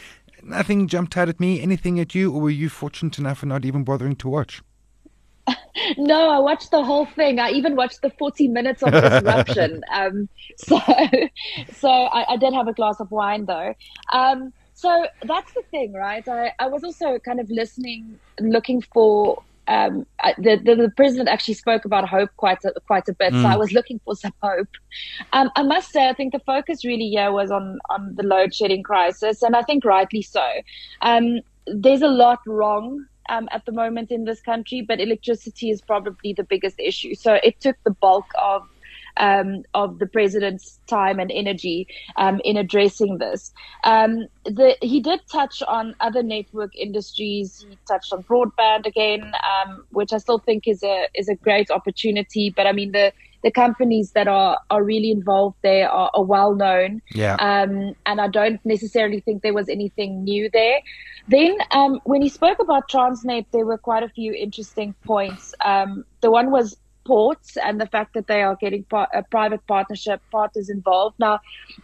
Nothing 0.42 0.86
jumped 0.86 1.16
out 1.16 1.28
at 1.28 1.40
me. 1.40 1.60
Anything 1.60 1.98
at 1.98 2.14
you, 2.14 2.32
or 2.32 2.42
were 2.42 2.50
you 2.50 2.68
fortunate 2.68 3.18
enough 3.18 3.38
for 3.38 3.46
not 3.46 3.64
even 3.64 3.82
bothering 3.82 4.14
to 4.16 4.28
watch? 4.28 4.62
no, 5.98 6.30
I 6.30 6.38
watched 6.38 6.70
the 6.70 6.82
whole 6.82 7.06
thing. 7.06 7.38
I 7.38 7.50
even 7.50 7.76
watched 7.76 8.02
the 8.02 8.10
40 8.10 8.48
minutes 8.48 8.82
of 8.82 8.92
disruption. 8.92 9.82
um, 9.92 10.28
so, 10.56 10.80
so 11.74 11.88
I, 11.88 12.34
I, 12.34 12.36
did 12.36 12.52
have 12.54 12.68
a 12.68 12.72
glass 12.72 13.00
of 13.00 13.10
wine 13.10 13.46
though. 13.46 13.74
Um, 14.12 14.52
so 14.74 15.06
that's 15.24 15.52
the 15.52 15.62
thing, 15.70 15.92
right? 15.92 16.26
I, 16.28 16.52
I 16.58 16.68
was 16.68 16.84
also 16.84 17.18
kind 17.18 17.40
of 17.40 17.50
listening, 17.50 18.18
looking 18.40 18.82
for. 18.82 19.42
Um, 19.68 20.06
the, 20.38 20.60
the, 20.64 20.76
the 20.76 20.92
president 20.96 21.28
actually 21.28 21.54
spoke 21.54 21.84
about 21.84 22.08
hope 22.08 22.30
quite 22.36 22.64
a, 22.64 22.72
quite 22.86 23.08
a 23.08 23.12
bit, 23.12 23.32
mm. 23.32 23.42
so 23.42 23.48
I 23.48 23.56
was 23.56 23.72
looking 23.72 23.98
for 24.04 24.14
some 24.14 24.32
hope. 24.40 24.68
Um, 25.32 25.50
I 25.56 25.64
must 25.64 25.90
say, 25.90 26.08
I 26.08 26.12
think 26.12 26.32
the 26.32 26.38
focus 26.38 26.84
really 26.84 27.08
here 27.08 27.32
was 27.32 27.50
on 27.50 27.80
on 27.90 28.14
the 28.14 28.22
load 28.22 28.54
shedding 28.54 28.84
crisis, 28.84 29.42
and 29.42 29.56
I 29.56 29.62
think 29.62 29.84
rightly 29.84 30.22
so. 30.22 30.48
Um, 31.02 31.40
there's 31.66 32.02
a 32.02 32.08
lot 32.08 32.38
wrong 32.46 33.06
um, 33.28 33.48
at 33.52 33.64
the 33.66 33.72
moment 33.72 34.10
in 34.10 34.24
this 34.24 34.40
country, 34.40 34.82
but 34.82 35.00
electricity 35.00 35.70
is 35.70 35.80
probably 35.80 36.32
the 36.32 36.44
biggest 36.44 36.78
issue. 36.78 37.14
So 37.14 37.34
it 37.34 37.60
took 37.60 37.76
the 37.84 37.90
bulk 37.90 38.26
of 38.40 38.62
um, 39.18 39.62
of 39.74 39.98
the 39.98 40.06
president's 40.06 40.78
time 40.86 41.18
and 41.18 41.30
energy 41.32 41.86
um, 42.16 42.40
in 42.44 42.56
addressing 42.56 43.18
this. 43.18 43.52
Um, 43.84 44.26
the, 44.44 44.76
he 44.82 45.00
did 45.00 45.20
touch 45.30 45.62
on 45.62 45.94
other 46.00 46.22
network 46.22 46.76
industries. 46.76 47.64
He 47.68 47.78
touched 47.88 48.12
on 48.12 48.24
broadband 48.24 48.86
again, 48.86 49.32
um, 49.64 49.84
which 49.90 50.12
I 50.12 50.18
still 50.18 50.38
think 50.38 50.68
is 50.68 50.82
a 50.82 51.08
is 51.14 51.28
a 51.28 51.34
great 51.34 51.70
opportunity. 51.70 52.52
But 52.54 52.66
I 52.66 52.72
mean 52.72 52.92
the 52.92 53.12
the 53.46 53.52
companies 53.52 54.10
that 54.10 54.26
are 54.26 54.58
are 54.70 54.82
really 54.82 55.12
involved 55.12 55.56
there 55.62 55.88
are, 55.88 56.10
are 56.14 56.24
well 56.24 56.52
known. 56.56 57.00
Yeah. 57.14 57.36
Um, 57.36 57.94
and 58.04 58.20
I 58.20 58.26
don't 58.26 58.60
necessarily 58.64 59.20
think 59.20 59.42
there 59.42 59.54
was 59.54 59.68
anything 59.68 60.24
new 60.24 60.50
there. 60.52 60.80
Then, 61.28 61.56
um, 61.70 62.00
when 62.02 62.22
he 62.22 62.28
spoke 62.28 62.58
about 62.58 62.90
Transnet, 62.90 63.46
there 63.52 63.64
were 63.64 63.78
quite 63.78 64.02
a 64.02 64.08
few 64.08 64.32
interesting 64.32 64.96
points. 65.04 65.54
Um, 65.64 66.04
the 66.22 66.30
one 66.32 66.50
was 66.50 66.76
ports 67.04 67.56
and 67.56 67.80
the 67.80 67.86
fact 67.86 68.14
that 68.14 68.26
they 68.26 68.42
are 68.42 68.56
getting 68.56 68.82
par- 68.82 69.08
a 69.14 69.22
private 69.22 69.64
partnership 69.68 70.20
partners 70.32 70.68
involved. 70.68 71.16
Now, 71.20 71.38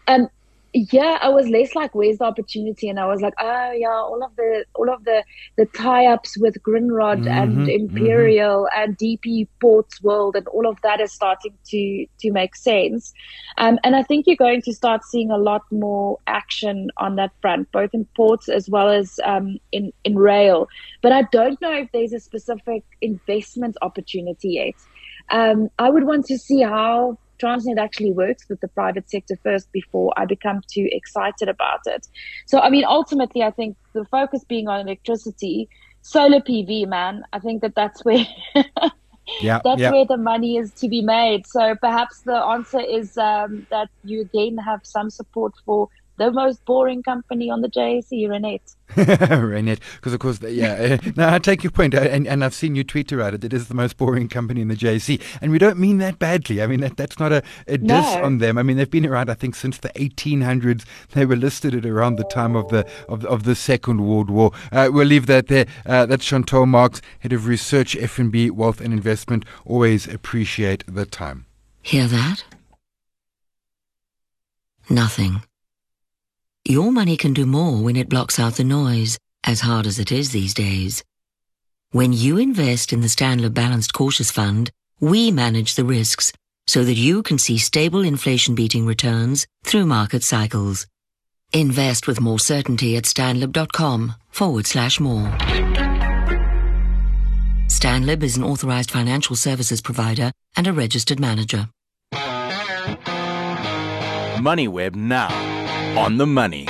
um, 0.09 0.29
yeah, 0.75 1.19
I 1.21 1.29
was 1.29 1.49
less 1.49 1.75
like, 1.75 1.95
where's 1.95 2.19
the 2.19 2.25
opportunity? 2.25 2.89
And 2.89 2.99
I 2.99 3.07
was 3.07 3.21
like, 3.21 3.35
oh 3.39 3.73
yeah, 3.73 3.89
all 3.89 4.23
of 4.25 4.35
the 4.37 4.65
all 4.75 4.89
of 4.89 5.05
the 5.05 5.23
the 5.59 5.67
tie-ups 5.67 6.39
with 6.39 6.57
Grindrod 6.63 7.21
mm-hmm, 7.21 7.29
and 7.29 7.57
mm-hmm. 7.59 7.69
Imperial 7.69 8.67
mm-hmm. 8.73 8.83
and 8.83 8.97
DP 8.97 9.49
Ports 9.61 10.03
World 10.03 10.35
and 10.35 10.49
all 10.49 10.67
of 10.67 10.81
that 10.83 11.01
is 11.01 11.13
starting 11.13 11.53
to 11.69 12.07
to 12.21 12.33
make 12.33 12.57
sense. 12.57 13.13
Um, 13.59 13.79
and 13.85 13.95
I 13.95 14.03
think 14.03 14.27
you're 14.27 14.37
going 14.37 14.63
to 14.63 14.73
start 14.73 15.05
seeing 15.05 15.31
a 15.31 15.37
lot 15.37 15.63
more 15.71 16.19
action 16.27 16.91
on 16.97 17.17
that 17.17 17.33
front, 17.43 17.71
both 17.71 17.91
in 17.93 18.07
ports 18.17 18.49
as 18.49 18.71
well 18.71 18.89
as 18.89 19.21
um, 19.25 19.59
in 19.73 19.93
in 20.05 20.17
rail. 20.17 20.69
But 21.03 21.13
I 21.13 21.23
don't 21.33 21.61
know 21.61 21.73
if 21.73 21.93
there's 21.93 22.15
a 22.15 22.21
specific 22.21 22.83
investment 23.03 23.77
opportunity 23.83 24.49
yet. 24.53 24.75
Um, 25.31 25.69
I 25.79 25.91
would 25.91 26.05
want 26.05 26.27
to 26.27 26.39
see 26.39 26.63
how 26.63 27.19
Transnet 27.43 27.79
actually 27.79 28.13
works 28.13 28.45
with 28.49 28.61
the 28.61 28.69
private 28.69 29.11
sector 29.11 29.39
first 29.43 29.71
before 29.73 30.13
I 30.17 30.27
become 30.27 30.61
too 30.73 30.89
excited 30.93 31.49
about 31.49 31.81
it. 31.87 32.07
So, 32.47 32.61
I 32.61 32.71
mean, 32.71 32.85
ultimately, 32.85 33.43
I 33.43 33.51
think 33.51 33.77
the 33.95 34.05
focus 34.05 34.45
being 34.49 34.69
on 34.69 34.81
electricity, 34.81 35.69
solar 36.03 36.41
PV, 36.41 36.87
man, 36.89 37.25
I 37.33 37.39
think 37.39 37.63
that 37.63 37.75
that's 37.75 38.05
where. 38.05 38.25
yeah, 39.41 39.61
that's 39.65 39.81
yeah. 39.81 39.91
where 39.91 40.05
the 40.05 40.17
money 40.17 40.57
is 40.57 40.73
to 40.75 40.89
be 40.89 41.03
made. 41.03 41.47
So 41.47 41.75
perhaps 41.81 42.23
the 42.23 42.37
answer 42.37 42.81
is 42.81 43.17
um, 43.19 43.67
that 43.71 43.89
you 44.05 44.21
again 44.23 44.59
have 44.59 44.81
some 44.85 45.11
support 45.11 45.53
for 45.65 45.89
the 46.19 46.31
most 46.31 46.65
boring 46.65 47.03
company 47.03 47.51
on 47.51 47.63
the 47.63 47.69
JSE, 47.69 48.29
Reunert. 48.29 48.77
Reunert, 48.91 49.81
because 49.97 50.13
of 50.13 50.21
course, 50.21 50.41
yeah. 50.43 50.99
Uh, 51.03 51.11
no, 51.17 51.29
I 51.29 51.39
take 51.39 51.65
your 51.65 51.71
point, 51.71 51.95
uh, 51.95 52.01
and, 52.01 52.27
and 52.27 52.45
I've 52.45 52.55
seen 52.55 52.75
you 52.75 52.85
tweet 52.85 53.11
about 53.13 53.35
it. 53.35 53.43
It 53.45 53.53
is 53.53 53.69
the 53.69 53.75
most 53.75 53.97
boring 53.97 54.29
company 54.29 54.61
in 54.61 54.69
the 54.69 54.77
JSE, 54.77 55.21
and 55.41 55.51
we 55.51 55.59
don't 55.59 55.79
mean 55.79 55.99
that 55.99 56.19
badly. 56.19 56.63
I 56.63 56.67
mean 56.67 56.81
that 56.81 56.97
that's 56.97 57.19
not 57.19 57.33
a, 57.33 57.43
a 57.67 57.79
diss 57.79 57.89
No. 58.15 58.23
on 58.25 58.39
them. 58.39 58.59
I 58.59 58.63
mean 58.63 58.77
they've 58.77 58.91
been 58.91 59.07
around, 59.07 59.31
I 59.31 59.35
think, 59.35 59.55
since 59.55 59.79
the 59.79 59.89
1800s. 59.91 60.85
They 61.13 61.25
were 61.25 61.37
listed 61.37 61.75
at 61.75 61.87
around 61.87 62.17
the 62.17 62.25
time 62.25 62.55
of 62.57 62.69
the 62.69 62.87
of, 63.09 63.25
of 63.25 63.45
the 63.45 63.55
Second 63.55 64.07
World 64.07 64.31
War. 64.31 64.53
Uh, 64.71 64.91
we'll 64.93 65.07
leave 65.07 65.27
that 65.27 65.49
there. 65.49 65.67
Uh, 65.87 66.07
that's 66.07 66.25
Chantal 66.25 66.67
Marx, 66.67 67.01
head 67.21 67.33
of 67.33 67.47
research, 67.47 67.97
FNB, 67.97 68.51
wealth 68.51 68.81
and 68.81 68.93
investment. 68.93 69.45
Always 69.65 70.07
appreciate 70.07 70.85
the 70.87 71.07
time. 71.07 71.47
Hear 71.83 72.07
that? 72.07 72.45
Nothing. 74.91 75.43
Your 76.65 76.93
money 76.93 77.17
can 77.17 77.33
do 77.33 77.45
more 77.45 77.83
when 77.83 77.97
it 77.97 78.09
blocks 78.09 78.39
out 78.39 78.55
the 78.55 78.63
noise, 78.63 79.19
as 79.43 79.63
hard 79.63 79.85
as 79.85 79.99
it 79.99 80.13
is 80.13 80.31
these 80.31 80.55
days. 80.55 81.03
When 81.91 82.13
you 82.13 82.39
invest 82.39 82.93
in 82.93 83.01
the 83.01 83.09
Stanlib 83.09 83.53
Balanced 83.53 83.93
Cautious 83.93 84.31
Fund, 84.31 84.71
we 85.01 85.33
manage 85.33 85.75
the 85.75 85.85
risks 85.85 86.33
so 86.69 86.85
that 86.85 86.95
you 86.95 87.25
can 87.25 87.39
see 87.39 87.59
stable 87.59 88.03
inflation 88.03 88.55
beating 88.55 88.87
returns 88.87 89.45
through 89.65 89.87
market 89.87 90.23
cycles. 90.23 90.87
Invest 91.53 92.07
with 92.07 92.21
more 92.21 92.39
certainty 92.39 92.97
at 92.97 93.05
stanlib.com 93.05 94.15
forward 94.31 94.69
slash 94.69 95.01
more. 95.01 95.27
Stanlib 97.67 98.23
is 98.23 98.37
an 98.37 98.45
authorized 98.45 98.93
financial 98.93 99.35
services 99.35 99.81
provider 99.81 100.31
and 100.57 100.69
a 100.69 100.73
registered 100.73 101.19
manager. 101.19 101.69
MoneyWeb 104.39 104.95
now. 104.95 105.52
On 105.97 106.17
the 106.17 106.27
money. 106.27 106.67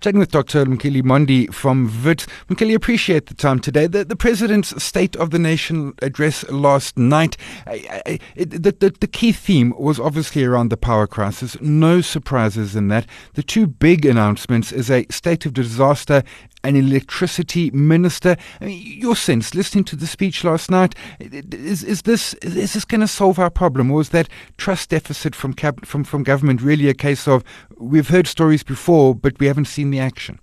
Chatting 0.00 0.18
with 0.18 0.30
Dr. 0.30 0.64
Mkili 0.64 1.02
Mondi 1.02 1.52
from 1.52 1.92
Wits. 2.02 2.26
Mkili, 2.48 2.74
appreciate 2.74 3.26
the 3.26 3.34
time 3.34 3.60
today. 3.60 3.86
The, 3.86 4.02
the 4.02 4.16
President's 4.16 4.82
State 4.82 5.14
of 5.16 5.30
the 5.30 5.38
Nation 5.38 5.92
address 6.00 6.42
last 6.50 6.96
night, 6.96 7.36
I, 7.66 8.02
I, 8.06 8.18
it, 8.34 8.50
the, 8.50 8.72
the, 8.72 8.94
the 8.98 9.06
key 9.06 9.32
theme 9.32 9.74
was 9.78 10.00
obviously 10.00 10.42
around 10.42 10.70
the 10.70 10.78
power 10.78 11.06
crisis. 11.06 11.60
No 11.60 12.00
surprises 12.00 12.74
in 12.74 12.88
that. 12.88 13.06
The 13.34 13.42
two 13.42 13.66
big 13.66 14.06
announcements 14.06 14.72
is 14.72 14.90
a 14.90 15.06
state 15.10 15.44
of 15.44 15.52
disaster 15.52 16.22
an 16.64 16.76
electricity 16.76 17.70
minister. 17.70 18.36
I 18.60 18.66
mean, 18.66 19.00
your 19.00 19.16
sense, 19.16 19.54
listening 19.54 19.84
to 19.84 19.96
the 19.96 20.06
speech 20.06 20.44
last 20.44 20.70
night, 20.70 20.94
is, 21.18 21.82
is 21.82 22.02
this 22.02 22.34
is 22.34 22.74
this 22.74 22.84
going 22.84 23.00
to 23.00 23.08
solve 23.08 23.38
our 23.38 23.50
problem, 23.50 23.90
or 23.90 24.00
is 24.00 24.10
that 24.10 24.28
trust 24.56 24.90
deficit 24.90 25.34
from 25.34 25.54
cab- 25.54 25.84
from 25.86 26.04
from 26.04 26.22
government 26.22 26.62
really 26.62 26.88
a 26.88 26.94
case 26.94 27.26
of 27.26 27.44
we've 27.78 28.08
heard 28.08 28.26
stories 28.26 28.62
before, 28.62 29.14
but 29.14 29.38
we 29.38 29.46
haven't 29.46 29.66
seen 29.66 29.90
the 29.90 30.00
action? 30.00 30.38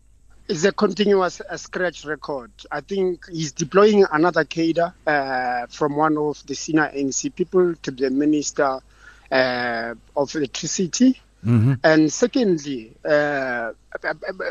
It's 0.50 0.63
a 0.63 0.71
continuous 0.71 1.41
scratch 1.57 2.05
record. 2.05 2.51
I 2.71 2.79
think 2.79 3.25
he's 3.29 3.51
deploying 3.51 4.05
another 4.13 4.45
cadre 4.45 4.93
uh, 5.05 5.67
from 5.67 5.97
one 5.97 6.17
of 6.17 6.41
the 6.47 6.55
senior 6.55 6.89
ANC 6.95 7.36
people 7.36 7.75
to 7.75 7.91
the 7.91 8.09
Minister 8.09 8.79
uh, 9.29 9.93
of 10.15 10.36
Electricity. 10.36 11.19
Mm-hmm. 11.47 11.73
And 11.83 12.11
secondly, 12.11 12.91
uh, 13.05 13.71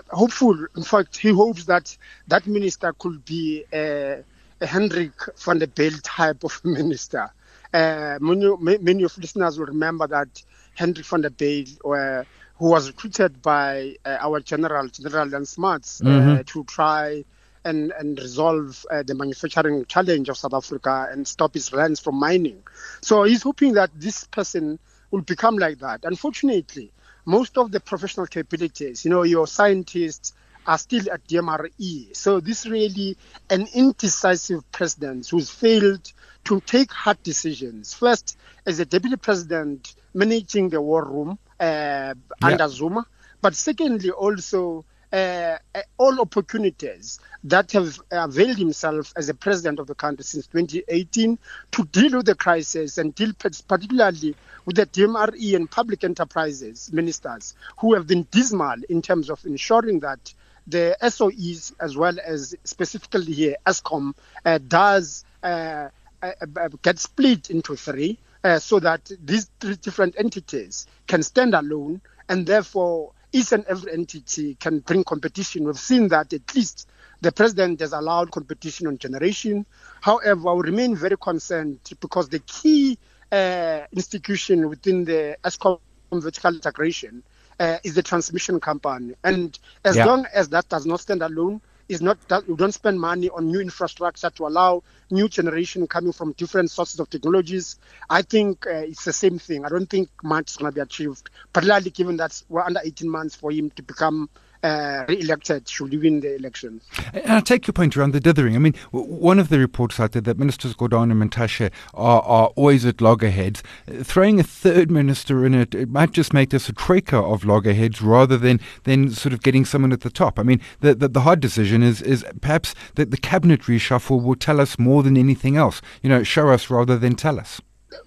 hopeful, 0.09 0.67
in 0.77 0.83
fact, 0.83 1.19
he 1.19 1.29
hopes 1.29 1.67
that 1.67 1.95
that 2.29 2.47
minister 2.47 2.95
could 2.99 3.23
be 3.25 3.65
a, 3.71 4.25
a 4.61 4.67
Hendrik 4.67 5.13
van 5.37 5.59
der 5.59 5.67
Bijl 5.67 6.01
type 6.03 6.43
of 6.43 6.59
minister. 6.65 7.31
Uh, 7.75 8.19
many, 8.21 8.79
many 8.79 9.03
of 9.03 9.19
listeners 9.19 9.59
will 9.59 9.67
remember 9.67 10.07
that 10.07 10.43
Hendrik 10.75 11.05
van 11.05 11.21
der 11.21 11.31
Bijl, 11.31 11.69
uh, 11.85 12.25
who 12.59 12.71
was 12.71 12.89
recruited 12.89 13.43
by 13.43 13.97
uh, 14.07 14.17
our 14.21 14.41
general, 14.41 14.89
General 14.89 15.29
Jan 15.29 15.45
Smuts, 15.45 16.01
uh, 16.03 16.43
to 16.47 16.65
try 16.65 17.23
and, 17.67 17.93
and 17.99 18.19
resolve 18.19 18.87
uh, 18.91 19.03
the 19.03 19.15
manufacturing 19.15 19.85
challenge 19.85 20.31
of 20.31 20.39
South 20.39 20.55
Africa 20.55 21.09
and 21.11 21.29
stop 21.29 21.55
its 21.57 21.73
lands 21.75 22.01
from 22.01 22.15
mining. 22.15 22.63
So 23.03 23.25
he's 23.25 23.43
hoping 23.43 23.75
that 23.75 23.91
this 23.95 24.25
person 24.25 24.79
will 25.17 25.23
become 25.23 25.57
like 25.57 25.79
that. 25.79 26.05
Unfortunately, 26.05 26.93
most 27.25 27.57
of 27.57 27.73
the 27.73 27.81
professional 27.81 28.27
capabilities, 28.27 29.05
you 29.05 29.11
know, 29.11 29.23
your 29.23 29.47
scientists 29.47 30.35
are 30.67 30.77
still 30.77 31.11
at 31.11 31.27
DMRE. 31.27 32.15
So 32.15 32.39
this 32.41 32.67
really 32.67 33.17
an 33.49 33.67
indecisive 33.73 34.71
president 34.73 35.27
who's 35.29 35.49
failed 35.49 36.13
to 36.45 36.61
take 36.61 36.93
hard 36.93 37.23
decisions. 37.23 37.95
First, 37.95 38.37
as 38.67 38.79
a 38.79 38.85
deputy 38.85 39.17
president 39.17 39.95
managing 40.13 40.69
the 40.69 40.83
war 40.83 41.05
room 41.05 41.39
uh, 41.59 42.13
under 42.43 42.69
Zuma, 42.69 43.07
but 43.41 43.55
secondly 43.55 44.11
also 44.11 44.85
uh, 45.17 45.57
uh, 45.75 45.81
all 45.97 46.21
opportunities 46.21 47.21
that 47.43 47.73
have 47.73 47.99
availed 48.11 48.59
himself 48.59 49.15
as 49.17 49.31
a 49.31 49.35
president 49.35 49.79
of 49.79 49.87
the 49.87 49.95
country 49.95 50.23
since 50.23 50.47
2018 50.49 51.39
to 51.71 51.85
deal 51.87 52.19
with 52.19 52.27
the 52.27 52.35
crisis 52.35 52.99
and 52.99 53.15
deal 53.15 53.33
particularly 53.67 54.37
with 54.67 54.77
the 54.77 54.85
DMRE 54.85 55.57
and 55.57 55.71
public 55.71 56.05
enterprises 56.05 56.93
ministers 56.93 57.55
who 57.79 57.95
have 57.95 58.07
been 58.07 58.27
dismal 58.31 58.77
in 58.91 59.01
terms 59.01 59.31
of 59.31 59.43
ensuring 59.47 60.01
that 60.01 60.35
the 60.67 60.95
SOEs 61.01 61.73
as 61.81 61.97
well 61.97 62.17
as 62.23 62.55
specifically 62.65 63.33
here 63.33 63.57
Eskom 63.67 64.13
uh, 64.45 64.59
does 64.69 65.25
uh, 65.43 65.89
uh, 66.23 66.31
uh, 66.57 66.69
get 66.83 66.99
split 66.99 67.49
into 67.49 67.75
three 67.75 68.19
so 68.61 68.79
that 68.79 69.11
these 69.25 69.51
three 69.59 69.75
different 69.77 70.15
entities 70.19 70.87
can 71.09 71.21
stand 71.23 71.53
alone 71.53 72.01
and 72.29 72.47
therefore 72.47 73.13
each 73.33 73.53
and 73.53 73.65
every 73.67 73.93
entity 73.93 74.57
can 74.57 74.81
bring 74.81 75.05
competition. 75.05 75.65
We've 75.65 75.79
seen 75.79 76.09
that 76.09 76.33
at 76.33 76.55
least 76.55 76.89
the 77.23 77.33
president 77.33 77.81
has 77.81 77.93
allowed 77.93 78.31
competition 78.33 78.87
on 78.89 78.99
generation. 78.99 79.67
However, 80.03 80.51
I 80.51 80.55
remain 80.61 80.97
very 80.97 81.19
concerned 81.19 81.81
because 82.01 82.29
the 82.31 82.41
key 82.41 82.99
uh, 83.33 83.83
institution 83.93 84.69
within 84.69 85.05
the 85.05 85.37
Eskom 85.45 85.81
vertical 86.13 86.55
integration 86.55 87.25
uh, 87.61 87.79
is 87.85 87.95
the 87.95 88.03
transmission 88.03 88.61
company. 88.61 89.15
And 89.25 89.59
as 89.85 90.03
Yeah. 90.03 90.05
long 90.05 90.27
as 90.35 90.49
that 90.51 90.69
does 90.69 90.87
not 90.87 91.01
stand 91.01 91.23
alone, 91.23 91.63
is 91.89 92.03
not 92.03 92.19
that 92.29 92.49
we 92.49 92.57
don't 92.57 92.73
spend 92.73 93.01
money 93.01 93.29
on 93.31 93.47
new 93.47 93.61
infrastructure 93.61 94.31
to 94.31 94.47
allow 94.47 94.83
new 95.11 95.29
generation 95.29 95.87
coming 95.87 96.13
from 96.13 96.33
different 96.33 96.71
sources 96.71 96.99
of 97.01 97.09
technologies. 97.11 97.79
I 98.11 98.23
think 98.23 98.67
uh, 98.67 98.71
it's 98.71 99.05
the 99.05 99.13
same 99.13 99.39
thing. 99.39 99.65
I 99.65 99.69
don't 99.69 99.89
think 99.89 100.09
much 100.23 100.51
is 100.51 100.57
going 100.57 100.71
to 100.71 100.75
be 100.75 100.81
achieved, 100.81 101.31
particularly 101.53 101.91
given 101.91 102.17
that 102.17 102.43
we're 102.49 102.63
under 102.63 102.81
18 102.83 103.09
months 103.09 103.37
for 103.37 103.51
him 103.51 103.71
to 103.71 103.83
become 103.83 104.29
uh, 104.63 105.05
re-elected 105.09 105.69
should 105.69 105.93
win 106.03 106.21
the 106.21 106.37
elections. 106.37 106.83
And 107.13 107.33
I 107.33 107.41
take 107.41 107.67
your 107.67 107.73
point 107.73 107.97
around 107.97 108.13
the 108.13 108.21
dithering. 108.21 108.57
I 108.57 108.59
mean, 108.59 108.75
one 108.91 109.39
of 109.39 109.49
the 109.49 109.59
reports 109.59 110.01
out 110.01 110.13
that 110.13 110.39
Ministers 110.39 110.75
Gordhan 110.75 111.11
and 111.11 111.23
Mantashe 111.23 111.71
are, 111.95 112.23
are 112.23 112.47
always 112.57 112.85
at 112.85 113.01
loggerheads. 113.01 113.63
Throwing 114.03 114.41
a 114.41 114.43
third 114.43 114.91
minister 114.91 115.45
in 115.45 115.55
it, 115.55 115.75
it 115.75 115.91
might 115.91 116.13
just 116.13 116.33
make 116.33 116.51
this 116.51 116.69
a 116.69 116.73
troika 116.73 117.19
of 117.19 117.45
loggerheads 117.45 118.03
rather 118.03 118.37
than, 118.37 118.61
than 118.85 119.11
sort 119.11 119.33
of 119.33 119.43
getting 119.43 119.65
someone 119.65 119.93
at 119.93 120.01
the 120.01 120.11
top. 120.11 120.39
I 120.39 120.43
mean, 120.43 120.61
the, 120.81 120.95
the, 120.95 121.09
the 121.09 121.21
hard 121.21 121.41
decision 121.41 121.83
is, 121.83 122.03
is 122.03 122.25
perhaps 122.41 122.75
that 122.95 123.11
the 123.11 123.17
cabinet 123.17 123.63
reshuffle 123.63 124.23
will 124.23 124.37
tell 124.37 124.61
us 124.61 124.79
more 124.79 125.03
than 125.03 125.17
anything 125.17 125.57
else. 125.57 125.81
You 126.03 126.09
know, 126.09 126.23
show 126.23 126.49
us 126.51 126.71
rather 126.71 126.97
than 126.99 127.15
tell 127.15 127.39
us. 127.39 127.61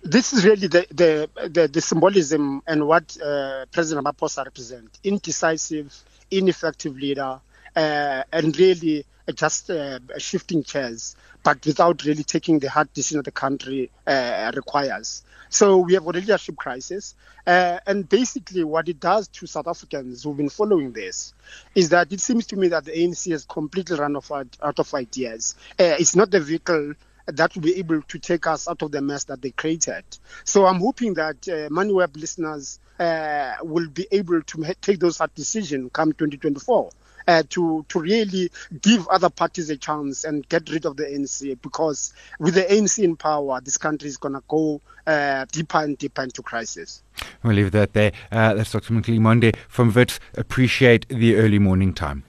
This 0.03 0.33
is 0.33 0.45
really 0.45 0.67
the, 0.67 0.85
the, 0.91 1.49
the, 1.49 1.67
the 1.67 1.81
symbolism 1.81 2.61
and 2.67 2.87
what 2.87 3.17
uh, 3.21 3.65
President 3.71 4.05
Ramaphosa 4.05 4.45
represents. 4.45 4.99
Indecisive, 5.03 5.93
ineffective 6.31 6.95
leader, 6.95 7.39
uh, 7.75 8.23
and 8.31 8.57
really 8.57 9.05
just 9.35 9.69
uh, 9.69 9.99
shifting 10.17 10.63
chairs, 10.63 11.15
but 11.43 11.63
without 11.65 12.03
really 12.03 12.23
taking 12.23 12.59
the 12.59 12.69
hard 12.69 12.91
decision 12.93 13.19
that 13.19 13.25
the 13.25 13.31
country 13.31 13.91
uh, 14.07 14.51
requires. 14.55 15.23
So 15.49 15.79
we 15.79 15.95
have 15.95 16.05
a 16.05 16.11
leadership 16.11 16.57
crisis, 16.57 17.15
uh, 17.47 17.79
and 17.87 18.07
basically 18.07 18.63
what 18.63 18.87
it 18.87 18.99
does 18.99 19.27
to 19.29 19.47
South 19.47 19.67
Africans 19.67 20.23
who've 20.23 20.37
been 20.37 20.49
following 20.49 20.91
this 20.91 21.33
is 21.73 21.89
that 21.89 22.11
it 22.11 22.19
seems 22.19 22.45
to 22.47 22.55
me 22.55 22.67
that 22.67 22.85
the 22.85 22.91
ANC 22.91 23.31
has 23.31 23.45
completely 23.45 23.97
run 23.97 24.15
out 24.15 24.79
of 24.79 24.93
ideas. 24.93 25.55
Uh, 25.71 25.95
it's 25.99 26.15
not 26.15 26.29
the 26.29 26.39
vehicle 26.39 26.93
that 27.31 27.55
will 27.55 27.61
be 27.61 27.77
able 27.77 28.01
to 28.01 28.19
take 28.19 28.47
us 28.47 28.67
out 28.67 28.81
of 28.81 28.91
the 28.91 29.01
mess 29.01 29.25
that 29.25 29.41
they 29.41 29.51
created. 29.51 30.03
So 30.43 30.65
I'm 30.65 30.79
hoping 30.79 31.13
that 31.15 31.47
uh, 31.47 31.69
MoneyWeb 31.69 32.15
listeners 32.15 32.79
uh, 32.99 33.55
will 33.63 33.87
be 33.87 34.07
able 34.11 34.41
to 34.41 34.73
take 34.81 34.99
those 34.99 35.17
hard 35.17 35.33
decisions 35.35 35.89
come 35.93 36.13
2024. 36.13 36.91
uh, 37.29 37.43
to 37.49 37.85
to 37.89 37.99
really 37.99 38.49
give 38.81 39.07
other 39.07 39.29
parties 39.29 39.69
a 39.69 39.77
chance 39.77 40.23
and 40.23 40.47
get 40.49 40.69
rid 40.69 40.85
of 40.85 40.97
the 40.97 41.03
ANC 41.03 41.61
because 41.61 42.13
with 42.39 42.55
the 42.55 42.63
ANC 42.63 43.03
in 43.03 43.15
power, 43.15 43.61
this 43.61 43.77
country 43.77 44.09
is 44.09 44.17
going 44.17 44.33
to 44.33 44.43
go 44.47 44.81
uh, 45.05 45.45
deeper 45.51 45.77
and 45.77 45.97
deeper 45.97 46.23
into 46.23 46.41
crisis. 46.41 47.03
We'll 47.43 47.53
leave 47.53 47.71
that 47.71 47.93
there. 47.93 48.13
Uh, 48.31 48.55
that's 48.55 48.71
Dr. 48.71 48.93
Mondi 48.93 49.55
from 49.67 49.91
WITS. 49.93 50.19
Appreciate 50.35 51.07
the 51.09 51.35
early 51.35 51.59
morning 51.59 51.93
time. 51.93 52.23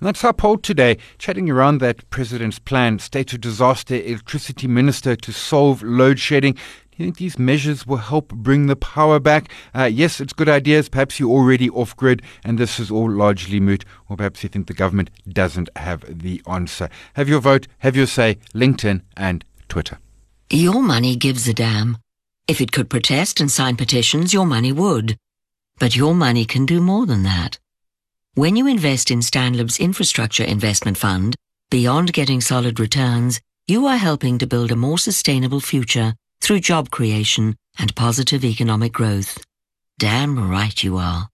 And 0.00 0.06
that's 0.06 0.24
our 0.24 0.32
poll 0.32 0.58
today, 0.58 0.98
chatting 1.18 1.50
around 1.50 1.78
that 1.78 2.08
president's 2.10 2.58
plan, 2.58 2.98
state 2.98 3.32
of 3.32 3.40
disaster, 3.40 3.94
electricity 3.94 4.66
minister 4.66 5.16
to 5.16 5.32
solve 5.32 5.82
load 5.82 6.18
shedding. 6.18 6.54
Do 6.96 7.02
you 7.02 7.06
think 7.06 7.16
these 7.16 7.38
measures 7.40 7.86
will 7.86 7.96
help 7.96 8.28
bring 8.28 8.66
the 8.66 8.76
power 8.76 9.18
back? 9.18 9.50
Uh, 9.74 9.84
yes, 9.84 10.20
it's 10.20 10.32
good 10.32 10.48
ideas. 10.48 10.88
Perhaps 10.88 11.18
you're 11.18 11.30
already 11.30 11.68
off 11.70 11.96
grid 11.96 12.22
and 12.44 12.56
this 12.56 12.78
is 12.78 12.90
all 12.90 13.10
largely 13.10 13.58
moot. 13.58 13.84
Or 14.08 14.16
perhaps 14.16 14.44
you 14.44 14.48
think 14.48 14.68
the 14.68 14.74
government 14.74 15.10
doesn't 15.28 15.68
have 15.76 16.04
the 16.08 16.40
answer. 16.46 16.88
Have 17.14 17.28
your 17.28 17.40
vote, 17.40 17.66
have 17.78 17.96
your 17.96 18.06
say, 18.06 18.38
LinkedIn 18.54 19.02
and 19.16 19.44
Twitter. 19.68 19.98
Your 20.50 20.80
money 20.82 21.16
gives 21.16 21.48
a 21.48 21.54
damn. 21.54 21.98
If 22.46 22.60
it 22.60 22.70
could 22.70 22.90
protest 22.90 23.40
and 23.40 23.50
sign 23.50 23.76
petitions, 23.76 24.32
your 24.32 24.46
money 24.46 24.70
would. 24.70 25.16
But 25.80 25.96
your 25.96 26.14
money 26.14 26.44
can 26.44 26.66
do 26.66 26.80
more 26.80 27.06
than 27.06 27.24
that. 27.24 27.58
When 28.36 28.56
you 28.56 28.66
invest 28.66 29.12
in 29.12 29.20
Stanlib's 29.20 29.78
infrastructure 29.78 30.42
investment 30.42 30.98
fund, 30.98 31.36
beyond 31.70 32.12
getting 32.12 32.40
solid 32.40 32.80
returns, 32.80 33.40
you 33.68 33.86
are 33.86 33.96
helping 33.96 34.38
to 34.38 34.46
build 34.48 34.72
a 34.72 34.76
more 34.76 34.98
sustainable 34.98 35.60
future 35.60 36.14
through 36.40 36.58
job 36.58 36.90
creation 36.90 37.54
and 37.78 37.94
positive 37.94 38.44
economic 38.44 38.92
growth. 38.92 39.38
Damn 40.00 40.50
right 40.50 40.82
you 40.82 40.96
are. 40.96 41.28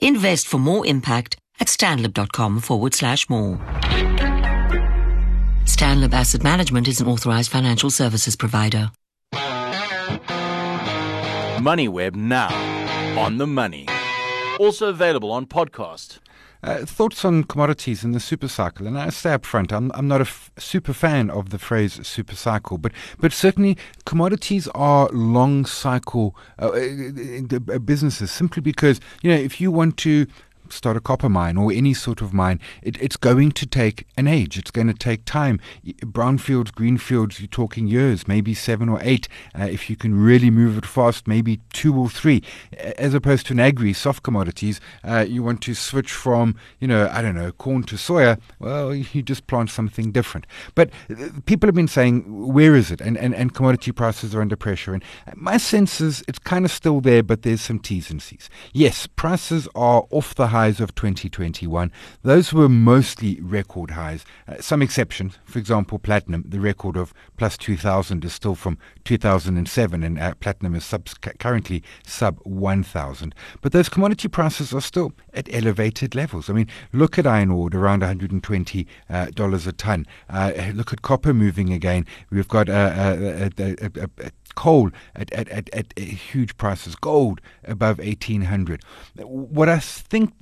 Invest 0.00 0.48
for 0.48 0.58
more 0.58 0.84
impact 0.84 1.36
at 1.60 1.68
stanlib.com 1.68 2.58
forward 2.58 2.94
slash 2.94 3.30
more. 3.30 3.58
Stanlib 5.64 6.12
Asset 6.12 6.42
Management 6.42 6.88
is 6.88 7.00
an 7.00 7.06
authorized 7.06 7.52
financial 7.52 7.88
services 7.88 8.34
provider. 8.34 8.90
MoneyWeb 11.62 12.16
now 12.16 12.50
on 13.16 13.38
the 13.38 13.46
money. 13.46 13.86
Also 14.58 14.88
available 14.88 15.30
on 15.30 15.46
podcast. 15.46 16.18
Uh, 16.64 16.86
thoughts 16.86 17.24
on 17.24 17.42
commodities 17.42 18.04
in 18.04 18.12
the 18.12 18.20
super 18.20 18.46
cycle, 18.46 18.86
and 18.86 18.96
I 18.96 19.08
say 19.10 19.32
up 19.32 19.44
front, 19.44 19.72
I'm, 19.72 19.90
I'm 19.94 20.06
not 20.06 20.20
a 20.20 20.22
f- 20.22 20.52
super 20.56 20.92
fan 20.92 21.28
of 21.28 21.50
the 21.50 21.58
phrase 21.58 22.06
super 22.06 22.36
cycle, 22.36 22.78
but 22.78 22.92
but 23.18 23.32
certainly 23.32 23.76
commodities 24.06 24.68
are 24.68 25.08
long 25.08 25.64
cycle 25.64 26.36
uh, 26.60 26.68
uh, 26.68 27.74
uh 27.74 27.78
businesses 27.80 28.30
simply 28.30 28.62
because 28.62 29.00
you 29.22 29.30
know 29.30 29.36
if 29.36 29.60
you 29.60 29.72
want 29.72 29.96
to 29.98 30.26
start 30.72 30.96
a 30.96 31.00
copper 31.00 31.28
mine 31.28 31.56
or 31.56 31.72
any 31.72 31.94
sort 31.94 32.22
of 32.22 32.32
mine, 32.32 32.60
it, 32.82 33.00
it's 33.00 33.16
going 33.16 33.52
to 33.52 33.66
take 33.66 34.06
an 34.16 34.26
age. 34.26 34.58
It's 34.58 34.70
going 34.70 34.88
to 34.88 34.94
take 34.94 35.24
time. 35.24 35.60
Brownfields, 35.84 36.72
greenfields, 36.72 37.40
you're 37.40 37.48
talking 37.48 37.86
years, 37.86 38.26
maybe 38.26 38.54
seven 38.54 38.88
or 38.88 38.98
eight. 39.02 39.28
Uh, 39.58 39.64
if 39.64 39.88
you 39.90 39.96
can 39.96 40.14
really 40.14 40.50
move 40.50 40.78
it 40.78 40.86
fast, 40.86 41.28
maybe 41.28 41.60
two 41.72 41.96
or 41.96 42.08
three. 42.08 42.42
As 42.98 43.14
opposed 43.14 43.46
to 43.46 43.52
an 43.52 43.60
agri, 43.60 43.92
soft 43.92 44.22
commodities, 44.22 44.80
uh, 45.04 45.24
you 45.28 45.42
want 45.42 45.60
to 45.62 45.74
switch 45.74 46.12
from, 46.12 46.56
you 46.80 46.88
know, 46.88 47.08
I 47.12 47.22
don't 47.22 47.34
know, 47.34 47.52
corn 47.52 47.82
to 47.84 47.96
soya. 47.96 48.40
Well, 48.58 48.94
you 49.12 49.22
just 49.22 49.46
plant 49.46 49.70
something 49.70 50.12
different. 50.12 50.46
But 50.74 50.90
uh, 51.10 51.28
people 51.46 51.66
have 51.66 51.74
been 51.74 51.88
saying, 51.88 52.52
where 52.52 52.74
is 52.74 52.90
it? 52.90 53.00
And, 53.00 53.16
and, 53.16 53.34
and 53.34 53.54
commodity 53.54 53.92
prices 53.92 54.34
are 54.34 54.40
under 54.40 54.56
pressure. 54.56 54.94
And 54.94 55.04
my 55.34 55.56
sense 55.56 56.00
is 56.00 56.24
it's 56.28 56.38
kind 56.38 56.64
of 56.64 56.70
still 56.70 57.00
there, 57.00 57.22
but 57.22 57.42
there's 57.42 57.60
some 57.60 57.78
T's 57.78 58.10
and 58.10 58.22
C's. 58.22 58.48
Yes, 58.72 59.06
prices 59.06 59.68
are 59.74 60.04
off 60.10 60.34
the 60.34 60.48
high 60.48 60.61
highs 60.62 60.80
of 60.80 60.94
2021. 60.94 61.90
Those 62.22 62.52
were 62.52 62.68
mostly 62.68 63.40
record 63.40 63.90
highs. 63.90 64.24
Uh, 64.46 64.60
some 64.60 64.80
exceptions, 64.80 65.38
for 65.44 65.58
example, 65.58 65.98
platinum, 65.98 66.44
the 66.46 66.60
record 66.60 66.96
of 66.96 67.12
plus 67.36 67.58
2000 67.58 68.24
is 68.24 68.32
still 68.32 68.54
from 68.54 68.78
2007, 69.04 70.04
and 70.04 70.20
uh, 70.20 70.34
platinum 70.36 70.76
is 70.76 70.84
sub- 70.84 71.08
currently 71.40 71.82
sub 72.06 72.38
1000. 72.44 73.34
But 73.60 73.72
those 73.72 73.88
commodity 73.88 74.28
prices 74.28 74.72
are 74.72 74.80
still 74.80 75.12
at 75.34 75.52
elevated 75.52 76.14
levels. 76.14 76.48
I 76.48 76.52
mean, 76.52 76.68
look 76.92 77.18
at 77.18 77.26
iron 77.26 77.50
ore 77.50 77.70
around 77.72 78.02
$120 78.02 78.86
uh, 79.10 79.26
a 79.68 79.72
ton. 79.72 80.06
Uh, 80.30 80.52
look 80.74 80.92
at 80.92 81.02
copper 81.02 81.34
moving 81.34 81.72
again. 81.72 82.06
We've 82.30 82.46
got 82.46 82.68
a, 82.68 83.50
a, 83.58 84.00
a 84.26 84.30
coal 84.54 84.90
at, 85.14 85.32
at, 85.32 85.48
at, 85.48 85.70
at, 85.72 85.98
huge 85.98 86.56
prices, 86.56 86.94
gold 86.94 87.40
above 87.64 87.98
1800. 87.98 88.82
What 89.16 89.68
I 89.68 89.78
think 89.78 90.32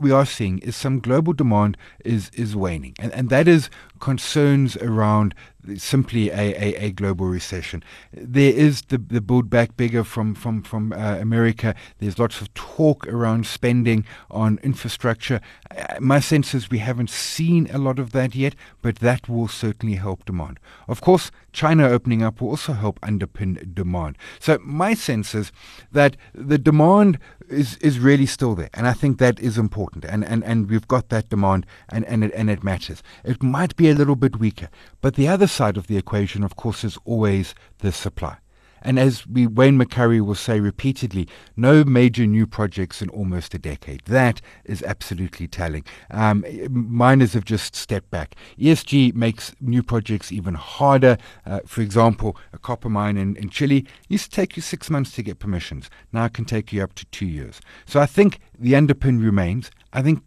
we 0.00 0.10
are 0.10 0.26
seeing 0.26 0.58
is 0.58 0.76
some 0.76 1.00
global 1.00 1.32
demand 1.32 1.76
is, 2.04 2.30
is 2.34 2.56
waning, 2.56 2.94
and, 2.98 3.12
and 3.12 3.30
that 3.30 3.48
is 3.48 3.70
concerns 4.00 4.76
around 4.78 5.34
simply 5.76 6.30
a, 6.30 6.34
a, 6.34 6.74
a, 6.86 6.90
global 6.90 7.26
recession. 7.26 7.82
There 8.12 8.52
is 8.52 8.82
the, 8.82 8.98
the 8.98 9.20
build 9.20 9.50
back 9.50 9.76
bigger 9.76 10.04
from, 10.04 10.34
from, 10.34 10.62
from 10.62 10.92
uh, 10.92 11.18
America. 11.20 11.74
There's 11.98 12.18
lots 12.18 12.40
of 12.40 12.52
talk 12.54 13.06
around 13.06 13.46
spending 13.46 14.04
on 14.30 14.58
infrastructure. 14.62 15.40
Uh, 15.70 15.96
my 16.00 16.20
sense 16.20 16.54
is 16.54 16.70
we 16.70 16.78
haven't 16.78 17.10
seen 17.10 17.68
a 17.72 17.78
lot 17.78 17.98
of 17.98 18.12
that 18.12 18.34
yet, 18.34 18.54
but 18.82 18.96
that 18.96 19.28
will 19.28 19.48
certainly 19.48 19.96
help 19.96 20.24
demand. 20.24 20.58
Of 20.88 21.00
course, 21.00 21.30
China 21.52 21.88
opening 21.88 22.22
up 22.22 22.40
will 22.40 22.50
also 22.50 22.72
help 22.72 23.00
underpin 23.00 23.74
demand. 23.74 24.16
So 24.38 24.58
my 24.62 24.94
sense 24.94 25.34
is 25.34 25.52
that 25.92 26.16
the 26.32 26.58
demand 26.58 27.18
is, 27.48 27.76
is 27.78 27.98
really 27.98 28.26
still 28.26 28.54
there. 28.54 28.70
And 28.74 28.86
I 28.86 28.92
think 28.92 29.18
that 29.18 29.40
is 29.40 29.58
important. 29.58 30.04
And, 30.04 30.24
and, 30.24 30.44
and 30.44 30.70
we've 30.70 30.86
got 30.86 31.08
that 31.08 31.28
demand 31.28 31.66
and, 31.88 32.04
and, 32.06 32.24
it, 32.24 32.32
and 32.34 32.48
it 32.48 32.62
matters. 32.62 33.02
It 33.24 33.42
might 33.42 33.76
be 33.76 33.88
a 33.90 33.94
little 33.94 34.16
bit 34.16 34.38
weaker. 34.38 34.68
But 35.00 35.14
the 35.14 35.28
other 35.28 35.46
side 35.46 35.76
of 35.76 35.86
the 35.86 35.96
equation, 35.96 36.42
of 36.42 36.56
course, 36.56 36.84
is 36.84 36.98
always 37.04 37.54
the 37.78 37.92
supply. 37.92 38.38
And 38.82 38.98
as 38.98 39.26
we, 39.26 39.46
Wayne 39.46 39.78
McCurrie 39.78 40.24
will 40.24 40.34
say 40.34 40.60
repeatedly, 40.60 41.28
no 41.56 41.84
major 41.84 42.26
new 42.26 42.46
projects 42.46 43.02
in 43.02 43.08
almost 43.10 43.54
a 43.54 43.58
decade. 43.58 44.02
That 44.06 44.40
is 44.64 44.82
absolutely 44.82 45.48
telling. 45.48 45.84
Um, 46.10 46.44
miners 46.70 47.34
have 47.34 47.44
just 47.44 47.76
stepped 47.76 48.10
back. 48.10 48.34
ESG 48.58 49.14
makes 49.14 49.54
new 49.60 49.82
projects 49.82 50.32
even 50.32 50.54
harder. 50.54 51.18
Uh, 51.44 51.60
for 51.66 51.82
example, 51.82 52.36
a 52.52 52.58
copper 52.58 52.88
mine 52.88 53.16
in, 53.16 53.36
in 53.36 53.50
Chile 53.50 53.86
used 54.08 54.30
to 54.30 54.30
take 54.30 54.56
you 54.56 54.62
six 54.62 54.88
months 54.88 55.12
to 55.12 55.22
get 55.22 55.38
permissions. 55.38 55.90
Now 56.12 56.24
it 56.24 56.34
can 56.34 56.44
take 56.44 56.72
you 56.72 56.82
up 56.82 56.94
to 56.94 57.04
two 57.06 57.26
years. 57.26 57.60
So 57.84 58.00
I 58.00 58.06
think 58.06 58.40
the 58.60 58.74
underpin 58.74 59.22
remains. 59.22 59.70
I 59.92 60.02
think 60.02 60.22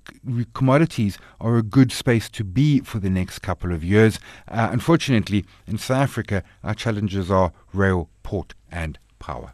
commodities 0.53 1.17
are 1.39 1.55
a 1.55 1.63
good 1.63 1.91
space 1.91 2.27
to 2.29 2.43
be 2.43 2.79
for 2.81 2.99
the 2.99 3.09
next 3.09 3.39
couple 3.39 3.71
of 3.71 3.83
years. 3.83 4.19
Uh, 4.47 4.69
unfortunately, 4.71 5.45
in 5.67 5.77
South 5.77 6.01
Africa, 6.01 6.43
our 6.63 6.73
challenges 6.73 7.29
are 7.29 7.53
rail, 7.73 8.09
port, 8.23 8.55
and 8.71 8.97
power. 9.19 9.53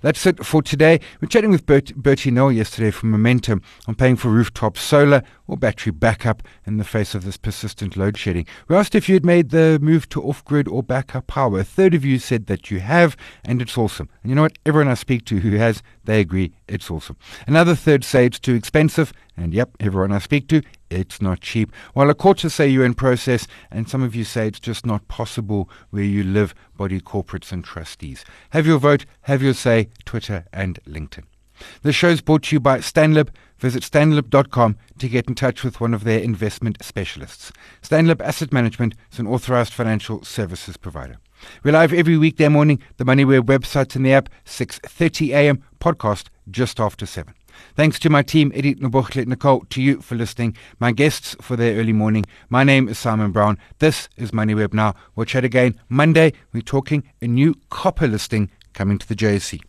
That's 0.00 0.24
it 0.26 0.46
for 0.46 0.62
today. 0.62 1.00
We're 1.20 1.26
chatting 1.26 1.50
with 1.50 1.66
Bert, 1.66 1.92
Bertie 1.96 2.30
Noel 2.30 2.52
yesterday 2.52 2.92
from 2.92 3.10
Momentum 3.10 3.62
on 3.88 3.96
paying 3.96 4.14
for 4.14 4.28
rooftop 4.28 4.78
solar 4.78 5.24
or 5.48 5.56
battery 5.56 5.90
backup 5.90 6.44
in 6.64 6.76
the 6.76 6.84
face 6.84 7.16
of 7.16 7.24
this 7.24 7.36
persistent 7.36 7.96
load 7.96 8.16
shedding. 8.16 8.46
We 8.68 8.76
asked 8.76 8.94
if 8.94 9.08
you 9.08 9.16
had 9.16 9.26
made 9.26 9.50
the 9.50 9.80
move 9.82 10.08
to 10.10 10.22
off 10.22 10.44
grid 10.44 10.68
or 10.68 10.84
backup 10.84 11.26
power. 11.26 11.58
A 11.58 11.64
third 11.64 11.94
of 11.94 12.04
you 12.04 12.20
said 12.20 12.46
that 12.46 12.70
you 12.70 12.78
have, 12.78 13.16
and 13.44 13.60
it's 13.60 13.76
awesome. 13.76 14.08
And 14.22 14.30
you 14.30 14.36
know 14.36 14.42
what? 14.42 14.56
Everyone 14.64 14.88
I 14.88 14.94
speak 14.94 15.24
to 15.26 15.40
who 15.40 15.56
has, 15.56 15.82
they 16.08 16.20
agree 16.20 16.54
it's 16.66 16.90
awesome. 16.90 17.18
Another 17.46 17.74
third 17.74 18.02
say 18.02 18.24
it's 18.24 18.38
too 18.38 18.54
expensive, 18.54 19.12
and 19.36 19.52
yep, 19.52 19.76
everyone 19.78 20.10
I 20.10 20.20
speak 20.20 20.48
to, 20.48 20.62
it's 20.88 21.20
not 21.20 21.42
cheap. 21.42 21.70
While 21.92 22.08
a 22.08 22.14
quarter 22.14 22.48
say 22.48 22.66
you're 22.66 22.86
in 22.86 22.94
process, 22.94 23.46
and 23.70 23.90
some 23.90 24.02
of 24.02 24.16
you 24.16 24.24
say 24.24 24.48
it's 24.48 24.58
just 24.58 24.86
not 24.86 25.06
possible 25.08 25.68
where 25.90 26.02
you 26.02 26.24
live, 26.24 26.54
body 26.78 26.98
corporates 26.98 27.52
and 27.52 27.62
trustees. 27.62 28.24
Have 28.50 28.66
your 28.66 28.78
vote, 28.78 29.04
have 29.22 29.42
your 29.42 29.52
say, 29.52 29.90
Twitter 30.06 30.46
and 30.50 30.80
LinkedIn. 30.88 31.24
The 31.82 31.92
show 31.92 32.08
is 32.08 32.22
brought 32.22 32.44
to 32.44 32.56
you 32.56 32.60
by 32.60 32.78
Stanlib. 32.78 33.28
Visit 33.58 33.82
stanlib.com 33.82 34.76
to 34.98 35.08
get 35.08 35.28
in 35.28 35.34
touch 35.34 35.62
with 35.62 35.78
one 35.78 35.92
of 35.92 36.04
their 36.04 36.20
investment 36.20 36.78
specialists. 36.80 37.52
Stanlib 37.82 38.22
Asset 38.22 38.50
Management 38.50 38.94
is 39.12 39.18
an 39.18 39.26
authorized 39.26 39.74
financial 39.74 40.24
services 40.24 40.78
provider. 40.78 41.18
We're 41.62 41.72
live 41.72 41.92
every 41.92 42.16
weekday 42.16 42.48
morning, 42.48 42.80
the 42.96 43.04
MoneyWeb 43.04 43.42
website 43.42 43.94
and 43.94 44.04
the 44.04 44.12
app, 44.12 44.28
6.30 44.44 45.30
a.m., 45.30 45.64
podcast 45.78 46.26
just 46.50 46.80
after 46.80 47.06
7. 47.06 47.34
Thanks 47.74 47.98
to 48.00 48.10
my 48.10 48.22
team, 48.22 48.52
Edith 48.54 48.78
Nobochle, 48.78 49.26
Nicole, 49.26 49.64
to 49.70 49.82
you 49.82 50.00
for 50.00 50.14
listening, 50.14 50.56
my 50.78 50.92
guests 50.92 51.36
for 51.40 51.56
their 51.56 51.76
early 51.76 51.92
morning. 51.92 52.24
My 52.48 52.64
name 52.64 52.88
is 52.88 52.98
Simon 52.98 53.32
Brown. 53.32 53.58
This 53.78 54.08
is 54.16 54.30
MoneyWeb 54.30 54.72
Now. 54.72 54.94
We'll 55.14 55.26
chat 55.26 55.44
again 55.44 55.78
Monday. 55.88 56.32
We're 56.52 56.62
talking 56.62 57.04
a 57.20 57.26
new 57.26 57.54
copper 57.70 58.06
listing 58.06 58.50
coming 58.74 58.98
to 58.98 59.08
the 59.08 59.16
JSE. 59.16 59.60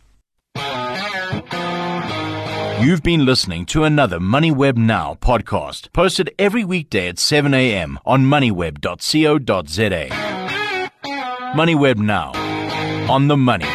You've 2.80 3.02
been 3.02 3.26
listening 3.26 3.66
to 3.66 3.84
another 3.84 4.18
MoneyWeb 4.18 4.76
Now 4.76 5.18
podcast, 5.20 5.92
posted 5.92 6.32
every 6.38 6.64
weekday 6.64 7.08
at 7.08 7.18
7 7.18 7.52
a.m. 7.52 7.98
on 8.06 8.24
moneyweb.co.za. 8.24 10.08
MoneyWeb 11.54 11.98
Now, 11.98 12.32
on 13.12 13.28
the 13.28 13.36
money. 13.36 13.66